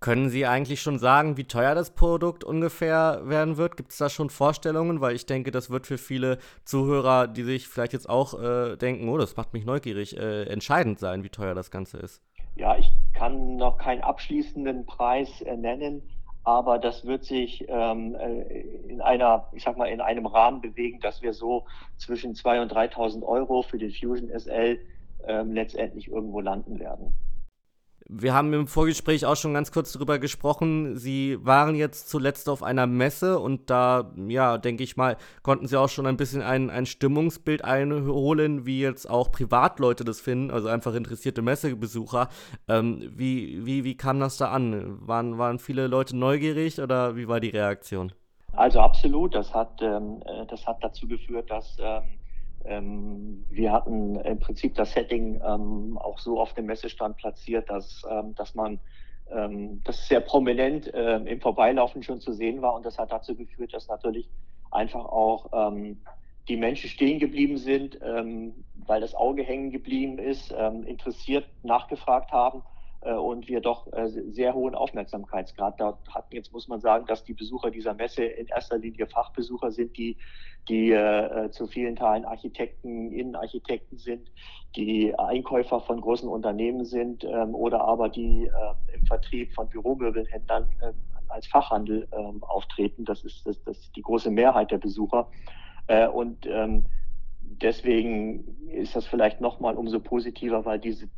Können 0.00 0.28
Sie 0.28 0.44
eigentlich 0.44 0.82
schon 0.82 0.98
sagen, 0.98 1.38
wie 1.38 1.44
teuer 1.44 1.74
das 1.74 1.90
Produkt 1.90 2.44
ungefähr 2.44 3.22
werden 3.24 3.56
wird? 3.56 3.78
Gibt 3.78 3.92
es 3.92 3.98
da 3.98 4.10
schon 4.10 4.28
Vorstellungen? 4.28 5.00
Weil 5.00 5.16
ich 5.16 5.24
denke, 5.24 5.50
das 5.50 5.70
wird 5.70 5.86
für 5.86 5.96
viele 5.96 6.38
Zuhörer, 6.64 7.26
die 7.26 7.44
sich 7.44 7.66
vielleicht 7.66 7.94
jetzt 7.94 8.08
auch 8.08 8.38
äh, 8.38 8.76
denken, 8.76 9.08
oh, 9.08 9.16
das 9.16 9.36
macht 9.36 9.54
mich 9.54 9.64
neugierig, 9.64 10.16
äh, 10.16 10.44
entscheidend 10.44 10.98
sein, 10.98 11.24
wie 11.24 11.30
teuer 11.30 11.54
das 11.54 11.70
Ganze 11.70 11.96
ist. 11.96 12.22
Ja, 12.56 12.76
ich 12.76 12.90
kann 13.14 13.56
noch 13.56 13.78
keinen 13.78 14.02
abschließenden 14.02 14.84
Preis 14.84 15.40
äh, 15.42 15.56
nennen 15.56 16.02
aber 16.46 16.78
das 16.78 17.04
wird 17.04 17.24
sich 17.24 17.64
ähm, 17.68 18.14
äh, 18.14 18.60
in 18.88 19.00
einer, 19.00 19.48
ich 19.52 19.64
sag 19.64 19.76
mal, 19.76 19.86
in 19.86 20.00
einem 20.00 20.26
Rahmen 20.26 20.60
bewegen, 20.60 21.00
dass 21.00 21.20
wir 21.20 21.32
so 21.32 21.66
zwischen 21.96 22.34
2.000 22.34 22.62
und 22.62 22.72
3.000 22.72 23.22
Euro 23.24 23.62
für 23.62 23.78
den 23.78 23.90
Fusion 23.90 24.30
SL 24.30 24.78
ähm, 25.26 25.52
letztendlich 25.52 26.06
irgendwo 26.06 26.40
landen 26.40 26.78
werden. 26.78 27.12
Wir 28.08 28.34
haben 28.34 28.52
im 28.52 28.68
Vorgespräch 28.68 29.26
auch 29.26 29.34
schon 29.34 29.54
ganz 29.54 29.72
kurz 29.72 29.92
darüber 29.92 30.20
gesprochen. 30.20 30.96
Sie 30.96 31.38
waren 31.44 31.74
jetzt 31.74 32.08
zuletzt 32.08 32.48
auf 32.48 32.62
einer 32.62 32.86
Messe 32.86 33.40
und 33.40 33.68
da, 33.68 34.12
ja, 34.28 34.58
denke 34.58 34.84
ich 34.84 34.96
mal, 34.96 35.16
konnten 35.42 35.66
Sie 35.66 35.78
auch 35.78 35.88
schon 35.88 36.06
ein 36.06 36.16
bisschen 36.16 36.40
ein, 36.40 36.70
ein 36.70 36.86
Stimmungsbild 36.86 37.64
einholen, 37.64 38.64
wie 38.64 38.80
jetzt 38.80 39.10
auch 39.10 39.32
Privatleute 39.32 40.04
das 40.04 40.20
finden, 40.20 40.52
also 40.52 40.68
einfach 40.68 40.94
interessierte 40.94 41.42
Messebesucher. 41.42 42.28
Ähm, 42.68 43.10
wie, 43.12 43.66
wie, 43.66 43.82
wie 43.82 43.96
kam 43.96 44.20
das 44.20 44.36
da 44.36 44.52
an? 44.52 44.98
Waren, 45.00 45.38
waren 45.38 45.58
viele 45.58 45.88
Leute 45.88 46.16
neugierig 46.16 46.80
oder 46.80 47.16
wie 47.16 47.26
war 47.26 47.40
die 47.40 47.50
Reaktion? 47.50 48.12
Also 48.52 48.80
absolut. 48.80 49.34
Das 49.34 49.52
hat, 49.52 49.82
ähm, 49.82 50.22
äh, 50.26 50.46
das 50.46 50.64
hat 50.66 50.82
dazu 50.82 51.08
geführt, 51.08 51.50
dass 51.50 51.76
ähm, 51.80 52.15
Ähm, 52.66 53.44
wir 53.50 53.72
hatten 53.72 54.16
im 54.16 54.38
Prinzip 54.38 54.74
das 54.74 54.92
Setting 54.92 55.40
ähm, 55.46 55.98
auch 55.98 56.18
so 56.18 56.40
auf 56.40 56.54
dem 56.54 56.66
Messestand 56.66 57.16
platziert, 57.16 57.70
dass, 57.70 58.02
ähm, 58.10 58.34
dass 58.34 58.54
man 58.54 58.80
ähm, 59.30 59.82
das 59.84 60.06
sehr 60.08 60.20
prominent 60.20 60.92
äh, 60.92 61.16
im 61.16 61.40
Vorbeilaufen 61.40 62.02
schon 62.02 62.20
zu 62.20 62.32
sehen 62.32 62.62
war. 62.62 62.74
Und 62.74 62.86
das 62.86 62.98
hat 62.98 63.12
dazu 63.12 63.34
geführt, 63.34 63.74
dass 63.74 63.88
natürlich 63.88 64.28
einfach 64.70 65.04
auch 65.04 65.50
ähm, 65.52 66.00
die 66.48 66.56
Menschen 66.56 66.88
stehen 66.90 67.18
geblieben 67.18 67.56
sind, 67.56 67.98
ähm, 68.02 68.64
weil 68.86 69.00
das 69.00 69.14
Auge 69.14 69.42
hängen 69.42 69.70
geblieben 69.70 70.18
ist, 70.18 70.52
interessiert 70.52 71.44
nachgefragt 71.64 72.30
haben 72.30 72.62
äh, 73.06 73.14
und 73.14 73.48
wir 73.48 73.60
doch 73.60 73.86
äh, 73.92 74.08
sehr 74.08 74.54
hohen 74.54 74.74
Aufmerksamkeitsgrad 74.74 75.80
dort 75.80 75.98
hatten. 76.12 76.34
Jetzt 76.34 76.52
muss 76.52 76.68
man 76.68 76.80
sagen, 76.80 77.06
dass 77.06 77.24
die 77.24 77.34
Besucher 77.34 77.70
dieser 77.70 77.94
Messe 77.94 78.24
in 78.24 78.48
erster 78.48 78.78
Linie 78.78 79.06
Fachbesucher 79.06 79.70
sind, 79.70 79.96
die, 79.96 80.16
die 80.68 80.90
äh, 80.92 81.50
zu 81.50 81.66
vielen 81.66 81.96
Teilen 81.96 82.24
Architekten, 82.24 83.12
Innenarchitekten 83.12 83.98
sind, 83.98 84.30
die 84.74 85.16
Einkäufer 85.18 85.80
von 85.80 86.00
großen 86.00 86.28
Unternehmen 86.28 86.84
sind 86.84 87.24
ähm, 87.24 87.54
oder 87.54 87.82
aber 87.82 88.08
die 88.08 88.46
äh, 88.46 88.94
im 88.94 89.06
Vertrieb 89.06 89.54
von 89.54 89.68
Büromöbelhändlern 89.68 90.66
äh, 90.80 90.92
als 91.28 91.46
Fachhandel 91.46 92.08
ähm, 92.12 92.42
auftreten. 92.42 93.04
Das 93.04 93.24
ist, 93.24 93.46
das, 93.46 93.62
das 93.64 93.78
ist 93.78 93.96
die 93.96 94.02
große 94.02 94.30
Mehrheit 94.30 94.70
der 94.70 94.78
Besucher. 94.78 95.28
Äh, 95.86 96.08
und 96.08 96.46
ähm, 96.46 96.86
deswegen 97.40 98.44
ist 98.68 98.96
das 98.96 99.06
vielleicht 99.06 99.40
nochmal 99.40 99.76
umso 99.76 100.00
positiver, 100.00 100.64
weil 100.64 100.78
diese 100.78 101.08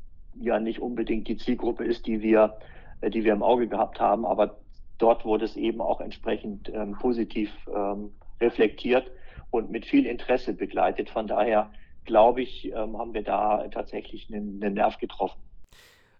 ja 0.40 0.60
nicht 0.60 0.80
unbedingt 0.80 1.26
die 1.26 1.36
Zielgruppe 1.36 1.84
ist, 1.84 2.06
die 2.06 2.22
wir, 2.22 2.56
äh, 3.00 3.10
die 3.10 3.24
wir 3.24 3.32
im 3.32 3.42
Auge 3.42 3.66
gehabt 3.66 3.98
haben, 3.98 4.24
aber 4.24 4.58
dort 4.98 5.24
wurde 5.24 5.44
es 5.44 5.56
eben 5.56 5.80
auch 5.80 6.00
entsprechend 6.00 6.70
ähm, 6.72 6.92
positiv 6.92 7.50
ähm, 7.74 8.10
reflektiert 8.40 9.10
und 9.50 9.70
mit 9.70 9.86
viel 9.86 10.06
Interesse 10.06 10.54
begleitet. 10.54 11.10
Von 11.10 11.26
daher 11.26 11.70
glaube 12.04 12.42
ich, 12.42 12.66
ähm, 12.66 12.98
haben 12.98 13.14
wir 13.14 13.22
da 13.22 13.68
tatsächlich 13.68 14.28
einen, 14.32 14.62
einen 14.62 14.74
Nerv 14.74 14.98
getroffen. 14.98 15.40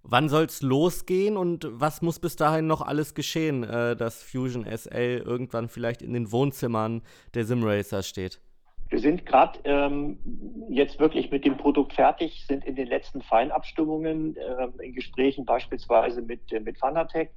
Wann 0.03 0.29
soll 0.29 0.45
es 0.45 0.62
losgehen 0.62 1.37
und 1.37 1.67
was 1.71 2.03
muss 2.03 2.19
bis 2.19 2.37
dahin 2.37 2.67
noch 2.67 2.83
alles 2.83 3.14
geschehen, 3.14 3.64
äh, 3.64 3.97
dass 3.97 4.23
Fusion 4.23 4.64
SL 4.64 5.23
irgendwann 5.25 5.69
vielleicht 5.69 6.03
in 6.03 6.12
den 6.12 6.31
Wohnzimmern 6.31 7.03
der 7.35 7.45
Simracer 7.45 8.03
steht? 8.03 8.41
Wir 8.91 9.01
sind 9.01 9.27
gerade 9.27 9.59
ähm, 9.64 10.19
jetzt 10.71 10.99
wirklich 10.99 11.31
mit 11.31 11.45
dem 11.45 11.59
Produkt 11.59 11.93
fertig, 11.93 12.47
sind 12.47 12.64
in 12.64 12.75
den 12.75 12.87
letzten 12.87 13.21
Feinabstimmungen 13.21 14.37
äh, 14.37 14.69
in 14.83 14.95
Gesprächen 14.95 15.45
beispielsweise 15.45 16.23
mit, 16.23 16.51
äh, 16.53 16.61
mit 16.61 16.79
Fanatec. 16.79 17.31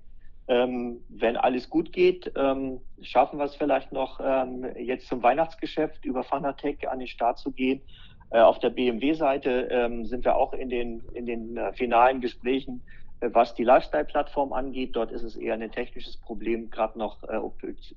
Ähm, 0.48 1.02
wenn 1.08 1.38
alles 1.38 1.70
gut 1.70 1.94
geht, 1.94 2.32
ähm, 2.36 2.82
schaffen 3.02 3.38
wir 3.38 3.46
es 3.46 3.56
vielleicht 3.56 3.92
noch 3.92 4.20
ähm, 4.24 4.66
jetzt 4.78 5.08
zum 5.08 5.24
Weihnachtsgeschäft 5.24 6.04
über 6.04 6.24
Fanatec 6.24 6.88
an 6.88 7.00
den 7.00 7.08
Start 7.08 7.38
zu 7.38 7.52
gehen. 7.52 7.82
Äh, 8.32 8.40
auf 8.40 8.60
der 8.60 8.70
BMW-Seite 8.72 9.68
ähm, 9.72 10.06
sind 10.06 10.26
wir 10.26 10.36
auch 10.36 10.54
in 10.54 10.70
den, 10.70 11.04
in 11.14 11.26
den 11.26 11.58
äh, 11.58 11.74
finalen 11.74 12.22
Gesprächen, 12.22 12.82
äh, 13.20 13.30
was 13.32 13.54
die 13.56 13.64
Lifestyle-Plattform 13.64 14.54
angeht. 14.54 14.96
Dort 14.96 15.12
ist 15.12 15.24
es 15.24 15.36
eher 15.36 15.54
ein 15.54 15.72
technisches 15.72 16.18
Problem, 16.18 16.70
gerade 16.70 16.98
noch 16.98 17.24
äh, 17.24 17.40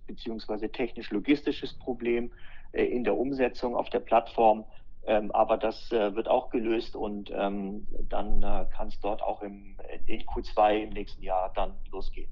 beziehungsweise 0.06 0.68
technisch-logistisches 0.68 1.74
Problem 1.74 2.30
äh, 2.72 2.84
in 2.84 3.04
der 3.04 3.16
Umsetzung 3.16 3.76
auf 3.76 3.90
der 3.90 4.00
Plattform. 4.00 4.64
Ähm, 5.06 5.30
aber 5.32 5.58
das 5.58 5.92
äh, 5.92 6.14
wird 6.14 6.28
auch 6.28 6.50
gelöst 6.50 6.96
und 6.96 7.30
ähm, 7.30 7.86
dann 8.08 8.42
äh, 8.42 8.66
kann 8.74 8.88
es 8.88 8.98
dort 9.00 9.22
auch 9.22 9.42
im, 9.42 9.76
in 10.06 10.22
Q2 10.22 10.84
im 10.84 10.90
nächsten 10.90 11.22
Jahr 11.22 11.52
dann 11.54 11.74
losgehen. 11.90 12.30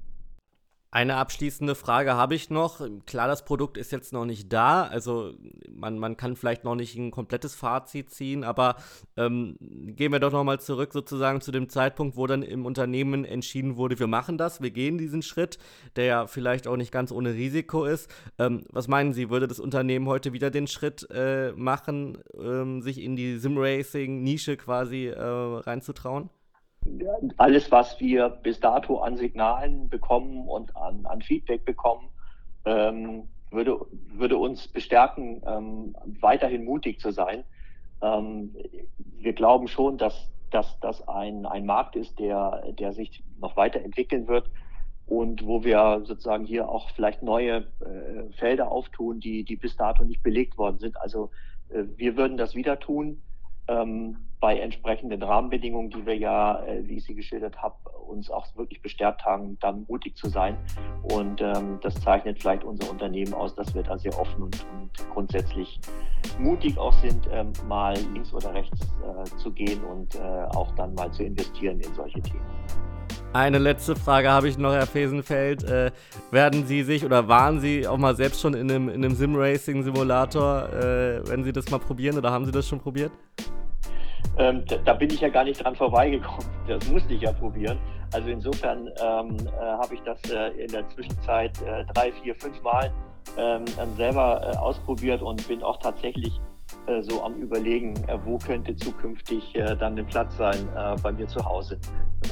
Eine 0.93 1.15
abschließende 1.15 1.73
Frage 1.73 2.13
habe 2.13 2.35
ich 2.35 2.51
noch. 2.51 2.87
Klar, 3.07 3.27
das 3.27 3.45
Produkt 3.45 3.79
ist 3.79 3.91
jetzt 3.91 4.13
noch 4.13 4.25
nicht 4.25 4.53
da, 4.53 4.83
also 4.83 5.33
man, 5.67 5.97
man 5.97 6.17
kann 6.17 6.35
vielleicht 6.35 6.65
noch 6.65 6.75
nicht 6.75 6.95
ein 6.95 7.09
komplettes 7.09 7.55
Fazit 7.55 8.11
ziehen, 8.11 8.43
aber 8.43 8.75
ähm, 9.17 9.57
gehen 9.59 10.11
wir 10.11 10.19
doch 10.19 10.31
nochmal 10.31 10.59
zurück 10.59 10.93
sozusagen 10.93 11.41
zu 11.41 11.51
dem 11.51 11.67
Zeitpunkt, 11.67 12.15
wo 12.15 12.27
dann 12.27 12.43
im 12.43 12.67
Unternehmen 12.67 13.25
entschieden 13.25 13.75
wurde, 13.75 13.97
wir 13.97 14.05
machen 14.05 14.37
das, 14.37 14.61
wir 14.61 14.69
gehen 14.69 14.99
diesen 14.99 15.23
Schritt, 15.23 15.57
der 15.95 16.05
ja 16.05 16.27
vielleicht 16.27 16.67
auch 16.67 16.77
nicht 16.77 16.91
ganz 16.91 17.11
ohne 17.11 17.33
Risiko 17.33 17.85
ist. 17.85 18.07
Ähm, 18.37 18.63
was 18.69 18.87
meinen 18.87 19.13
Sie, 19.13 19.31
würde 19.31 19.47
das 19.47 19.59
Unternehmen 19.59 20.05
heute 20.05 20.31
wieder 20.31 20.51
den 20.51 20.67
Schritt 20.67 21.07
äh, 21.09 21.53
machen, 21.53 22.19
ähm, 22.39 22.83
sich 22.83 23.01
in 23.01 23.15
die 23.15 23.39
Simracing-Nische 23.39 24.57
quasi 24.57 25.07
äh, 25.07 25.19
reinzutrauen? 25.19 26.29
Alles, 27.37 27.71
was 27.71 27.99
wir 27.99 28.29
bis 28.29 28.59
dato 28.59 28.99
an 28.99 29.17
Signalen 29.17 29.89
bekommen 29.89 30.47
und 30.47 30.75
an, 30.75 31.05
an 31.05 31.21
Feedback 31.21 31.65
bekommen, 31.65 32.09
ähm, 32.65 33.27
würde, 33.51 33.79
würde 34.13 34.37
uns 34.37 34.67
bestärken, 34.67 35.41
ähm, 35.45 35.95
weiterhin 36.19 36.65
mutig 36.65 36.99
zu 36.99 37.11
sein. 37.11 37.43
Ähm, 38.01 38.55
wir 39.19 39.33
glauben 39.33 39.67
schon, 39.67 39.97
dass 39.97 40.29
das 40.51 41.07
ein, 41.07 41.45
ein 41.45 41.65
Markt 41.65 41.95
ist, 41.95 42.19
der, 42.19 42.63
der 42.77 42.93
sich 42.93 43.23
noch 43.39 43.55
weiterentwickeln 43.55 44.27
wird 44.27 44.49
und 45.07 45.45
wo 45.45 45.63
wir 45.63 46.01
sozusagen 46.05 46.45
hier 46.45 46.69
auch 46.69 46.89
vielleicht 46.91 47.23
neue 47.23 47.67
äh, 47.81 48.31
Felder 48.33 48.71
auftun, 48.71 49.19
die, 49.19 49.43
die 49.43 49.55
bis 49.55 49.75
dato 49.75 50.03
nicht 50.03 50.23
belegt 50.23 50.57
worden 50.57 50.77
sind. 50.79 50.99
Also 51.01 51.31
äh, 51.69 51.83
wir 51.97 52.15
würden 52.17 52.37
das 52.37 52.55
wieder 52.55 52.79
tun 52.79 53.21
ähm, 53.67 54.17
bei 54.43 54.59
entsprechenden 54.59 55.23
Rahmenbedingungen, 55.23 55.89
die 55.89 56.05
wir 56.05 56.17
ja, 56.17 56.61
äh, 56.65 56.85
wie 56.85 56.97
ich 56.97 57.05
sie 57.05 57.15
geschildert 57.15 57.61
habe, 57.61 57.75
uns 58.09 58.29
auch 58.29 58.45
wirklich 58.57 58.81
bestärkt 58.81 59.23
haben, 59.23 59.57
dann 59.61 59.85
mutig 59.87 60.17
zu 60.17 60.27
sein. 60.27 60.57
Und 61.03 61.39
ähm, 61.39 61.79
das 61.81 61.95
zeichnet 62.01 62.41
vielleicht 62.41 62.65
unser 62.65 62.91
Unternehmen 62.91 63.33
aus, 63.33 63.55
dass 63.55 63.73
wir 63.73 63.83
da 63.83 63.97
sehr 63.97 64.19
offen 64.19 64.43
und, 64.43 64.65
und 64.73 65.09
grundsätzlich 65.13 65.79
mutig 66.37 66.77
auch 66.77 66.91
sind, 66.91 67.25
ähm, 67.31 67.53
mal 67.69 67.95
links 68.11 68.33
oder 68.33 68.53
rechts 68.53 68.81
äh, 68.81 69.23
zu 69.37 69.49
gehen 69.49 69.81
und 69.85 70.15
äh, 70.15 70.19
auch 70.19 70.75
dann 70.75 70.93
mal 70.95 71.09
zu 71.13 71.23
investieren 71.23 71.79
in 71.79 71.93
solche 71.93 72.21
Themen. 72.21 72.43
Eine 73.31 73.59
letzte 73.59 73.95
Frage 73.95 74.29
habe 74.29 74.49
ich 74.49 74.57
noch, 74.57 74.73
Herr 74.73 74.87
Fesenfeld. 74.87 75.63
Äh, 75.63 75.91
werden 76.31 76.65
Sie 76.65 76.83
sich 76.83 77.05
oder 77.05 77.29
waren 77.29 77.61
Sie 77.61 77.87
auch 77.87 77.97
mal 77.97 78.17
selbst 78.17 78.41
schon 78.41 78.55
in 78.55 78.69
einem, 78.69 78.89
in 78.89 79.05
einem 79.05 79.15
Sim-Racing-Simulator, 79.15 80.67
äh, 80.67 81.29
wenn 81.29 81.45
Sie 81.45 81.53
das 81.53 81.71
mal 81.71 81.79
probieren 81.79 82.17
oder 82.17 82.29
haben 82.29 82.45
Sie 82.45 82.51
das 82.51 82.67
schon 82.67 82.81
probiert? 82.81 83.13
Ähm, 84.37 84.63
da, 84.67 84.77
da, 84.77 84.93
bin 84.93 85.09
ich 85.11 85.21
ja 85.21 85.29
gar 85.29 85.43
nicht 85.43 85.63
dran 85.63 85.75
vorbeigekommen. 85.75 86.51
Das 86.67 86.89
musste 86.89 87.13
ich 87.13 87.21
ja 87.21 87.33
probieren. 87.33 87.77
Also 88.13 88.29
insofern 88.29 88.87
ähm, 88.87 89.35
äh, 89.47 89.59
habe 89.59 89.95
ich 89.95 90.01
das 90.03 90.17
äh, 90.31 90.51
in 90.51 90.71
der 90.71 90.87
Zwischenzeit 90.87 91.61
äh, 91.61 91.83
drei, 91.93 92.09
vier, 92.13 92.33
fünf 92.35 92.61
Mal 92.61 92.89
ähm, 93.37 93.65
selber 93.97 94.41
äh, 94.41 94.57
ausprobiert 94.57 95.21
und 95.21 95.45
bin 95.47 95.63
auch 95.63 95.77
tatsächlich 95.77 96.39
äh, 96.87 97.01
so 97.01 97.23
am 97.23 97.35
Überlegen, 97.35 97.95
äh, 98.07 98.17
wo 98.23 98.37
könnte 98.37 98.75
zukünftig 98.75 99.53
dann 99.79 99.95
der 99.95 100.03
Platz 100.03 100.37
sein 100.37 100.67
bei 101.01 101.11
mir 101.11 101.27
zu 101.27 101.43
Hause, 101.43 101.79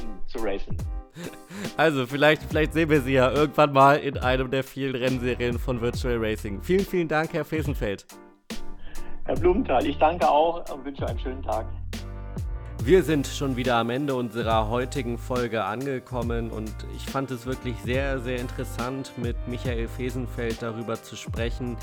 um 0.00 0.08
zu 0.26 0.38
racen. 0.38 0.76
Also, 1.76 2.06
vielleicht, 2.06 2.42
vielleicht 2.42 2.72
sehen 2.72 2.88
wir 2.88 3.02
Sie 3.02 3.12
ja 3.12 3.30
irgendwann 3.30 3.72
mal 3.72 3.98
in 3.98 4.16
einem 4.16 4.50
der 4.50 4.64
vielen 4.64 4.94
Rennserien 4.94 5.58
von 5.58 5.80
Virtual 5.80 6.16
Racing. 6.18 6.62
Vielen, 6.62 6.84
vielen 6.84 7.08
Dank, 7.08 7.34
Herr 7.34 7.44
Fesenfeld. 7.44 8.06
Herr 9.32 9.40
Blumenthal, 9.40 9.86
ich 9.86 9.96
danke 9.96 10.30
auch 10.30 10.62
und 10.70 10.84
wünsche 10.84 11.06
einen 11.06 11.18
schönen 11.18 11.42
Tag. 11.42 11.64
Wir 12.84 13.02
sind 13.02 13.26
schon 13.26 13.56
wieder 13.56 13.76
am 13.76 13.88
Ende 13.88 14.14
unserer 14.14 14.68
heutigen 14.68 15.16
Folge 15.16 15.64
angekommen 15.64 16.50
und 16.50 16.74
ich 16.94 17.06
fand 17.06 17.30
es 17.30 17.46
wirklich 17.46 17.74
sehr, 17.82 18.18
sehr 18.18 18.38
interessant, 18.38 19.12
mit 19.16 19.36
Michael 19.48 19.88
Fesenfeld 19.88 20.60
darüber 20.60 21.02
zu 21.02 21.16
sprechen, 21.16 21.78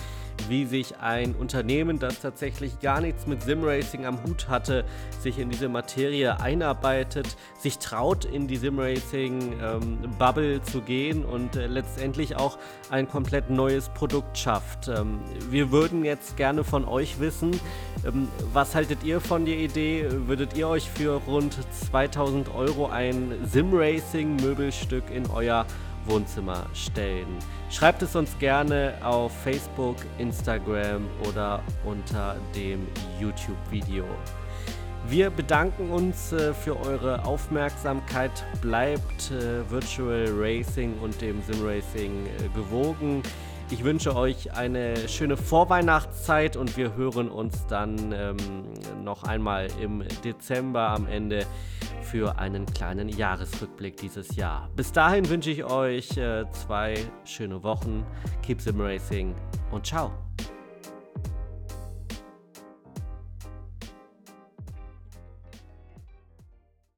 wie 0.48 0.66
sich 0.66 0.98
ein 1.00 1.36
Unternehmen, 1.36 2.00
das 2.00 2.20
tatsächlich 2.20 2.80
gar 2.80 3.02
nichts 3.02 3.28
mit 3.28 3.44
Simracing 3.44 4.06
am 4.06 4.24
Hut 4.24 4.48
hatte, 4.48 4.86
sich 5.20 5.40
in 5.40 5.50
diese 5.50 5.70
Materie 5.70 6.40
einarbeitet, 6.40 7.36
sich 7.58 7.80
traut, 7.80 8.26
in 8.26 8.48
die 8.48 8.58
Simracing-Bubble 8.58 10.54
ähm, 10.54 10.64
zu 10.64 10.82
gehen 10.82 11.26
und 11.26 11.56
äh, 11.56 11.68
letztendlich 11.68 12.36
auch 12.36 12.58
ein 12.90 13.08
komplett 13.08 13.50
neues 13.50 13.90
Produkt 13.90 14.38
schafft. 14.38 14.88
Ähm, 14.88 15.20
wir 15.50 15.72
würden 15.72 16.06
jetzt 16.06 16.38
gerne 16.38 16.64
von 16.64 16.86
euch 16.86 17.20
wissen, 17.20 17.60
ähm, 18.06 18.28
was 18.54 18.76
haltet 18.76 19.04
ihr 19.04 19.20
von 19.20 19.46
der 19.46 19.58
Idee? 19.58 20.08
Würdet 20.28 20.56
ihr 20.56 20.68
euch 20.68 20.90
für 20.90 21.22
rund 21.28 21.58
2000 21.90 22.54
Euro 22.56 22.88
ein 22.88 23.34
Sim-Racing-Möbelstück 23.46 25.10
in 25.10 25.30
euer 25.30 25.66
Wohnzimmer 26.06 26.66
stellen. 26.74 27.38
Schreibt 27.70 28.02
es 28.02 28.16
uns 28.16 28.38
gerne 28.40 28.94
auf 29.04 29.32
Facebook, 29.44 29.98
Instagram 30.18 31.08
oder 31.28 31.62
unter 31.86 32.36
dem 32.56 32.88
YouTube-Video. 33.20 34.06
Wir 35.08 35.30
bedanken 35.30 35.90
uns 35.90 36.34
äh, 36.34 36.54
für 36.54 36.80
eure 36.80 37.26
Aufmerksamkeit. 37.26 38.46
Bleibt 38.62 39.32
äh, 39.32 39.70
Virtual 39.70 40.28
Racing 40.38 41.00
und 41.00 41.20
dem 41.22 41.42
Sim 41.42 41.66
Racing 41.66 42.28
äh, 42.28 42.50
gewogen. 42.54 43.24
Ich 43.72 43.84
wünsche 43.84 44.16
euch 44.16 44.52
eine 44.54 45.08
schöne 45.08 45.38
Vorweihnachtszeit 45.38 46.58
und 46.58 46.76
wir 46.76 46.96
hören 46.96 47.30
uns 47.30 47.68
dann 47.68 48.12
ähm, 48.12 48.38
noch 49.04 49.24
einmal 49.24 49.68
im 49.80 50.04
Dezember 50.24 50.90
am 50.90 51.06
Ende 51.06 51.46
für 52.02 52.40
einen 52.40 52.66
kleinen 52.66 53.10
Jahresrückblick 53.10 53.98
dieses 53.98 54.36
Jahr. 54.36 54.70
Bis 54.76 54.92
dahin 54.92 55.30
wünsche 55.30 55.52
ich 55.52 55.64
euch 55.64 56.18
äh, 56.18 56.46
zwei 56.52 56.96
schöne 57.26 57.62
Wochen. 57.62 58.04
Keep 58.42 58.60
Sim 58.60 58.82
Racing 58.82 59.36
und 59.72 59.86
ciao. 59.86 60.12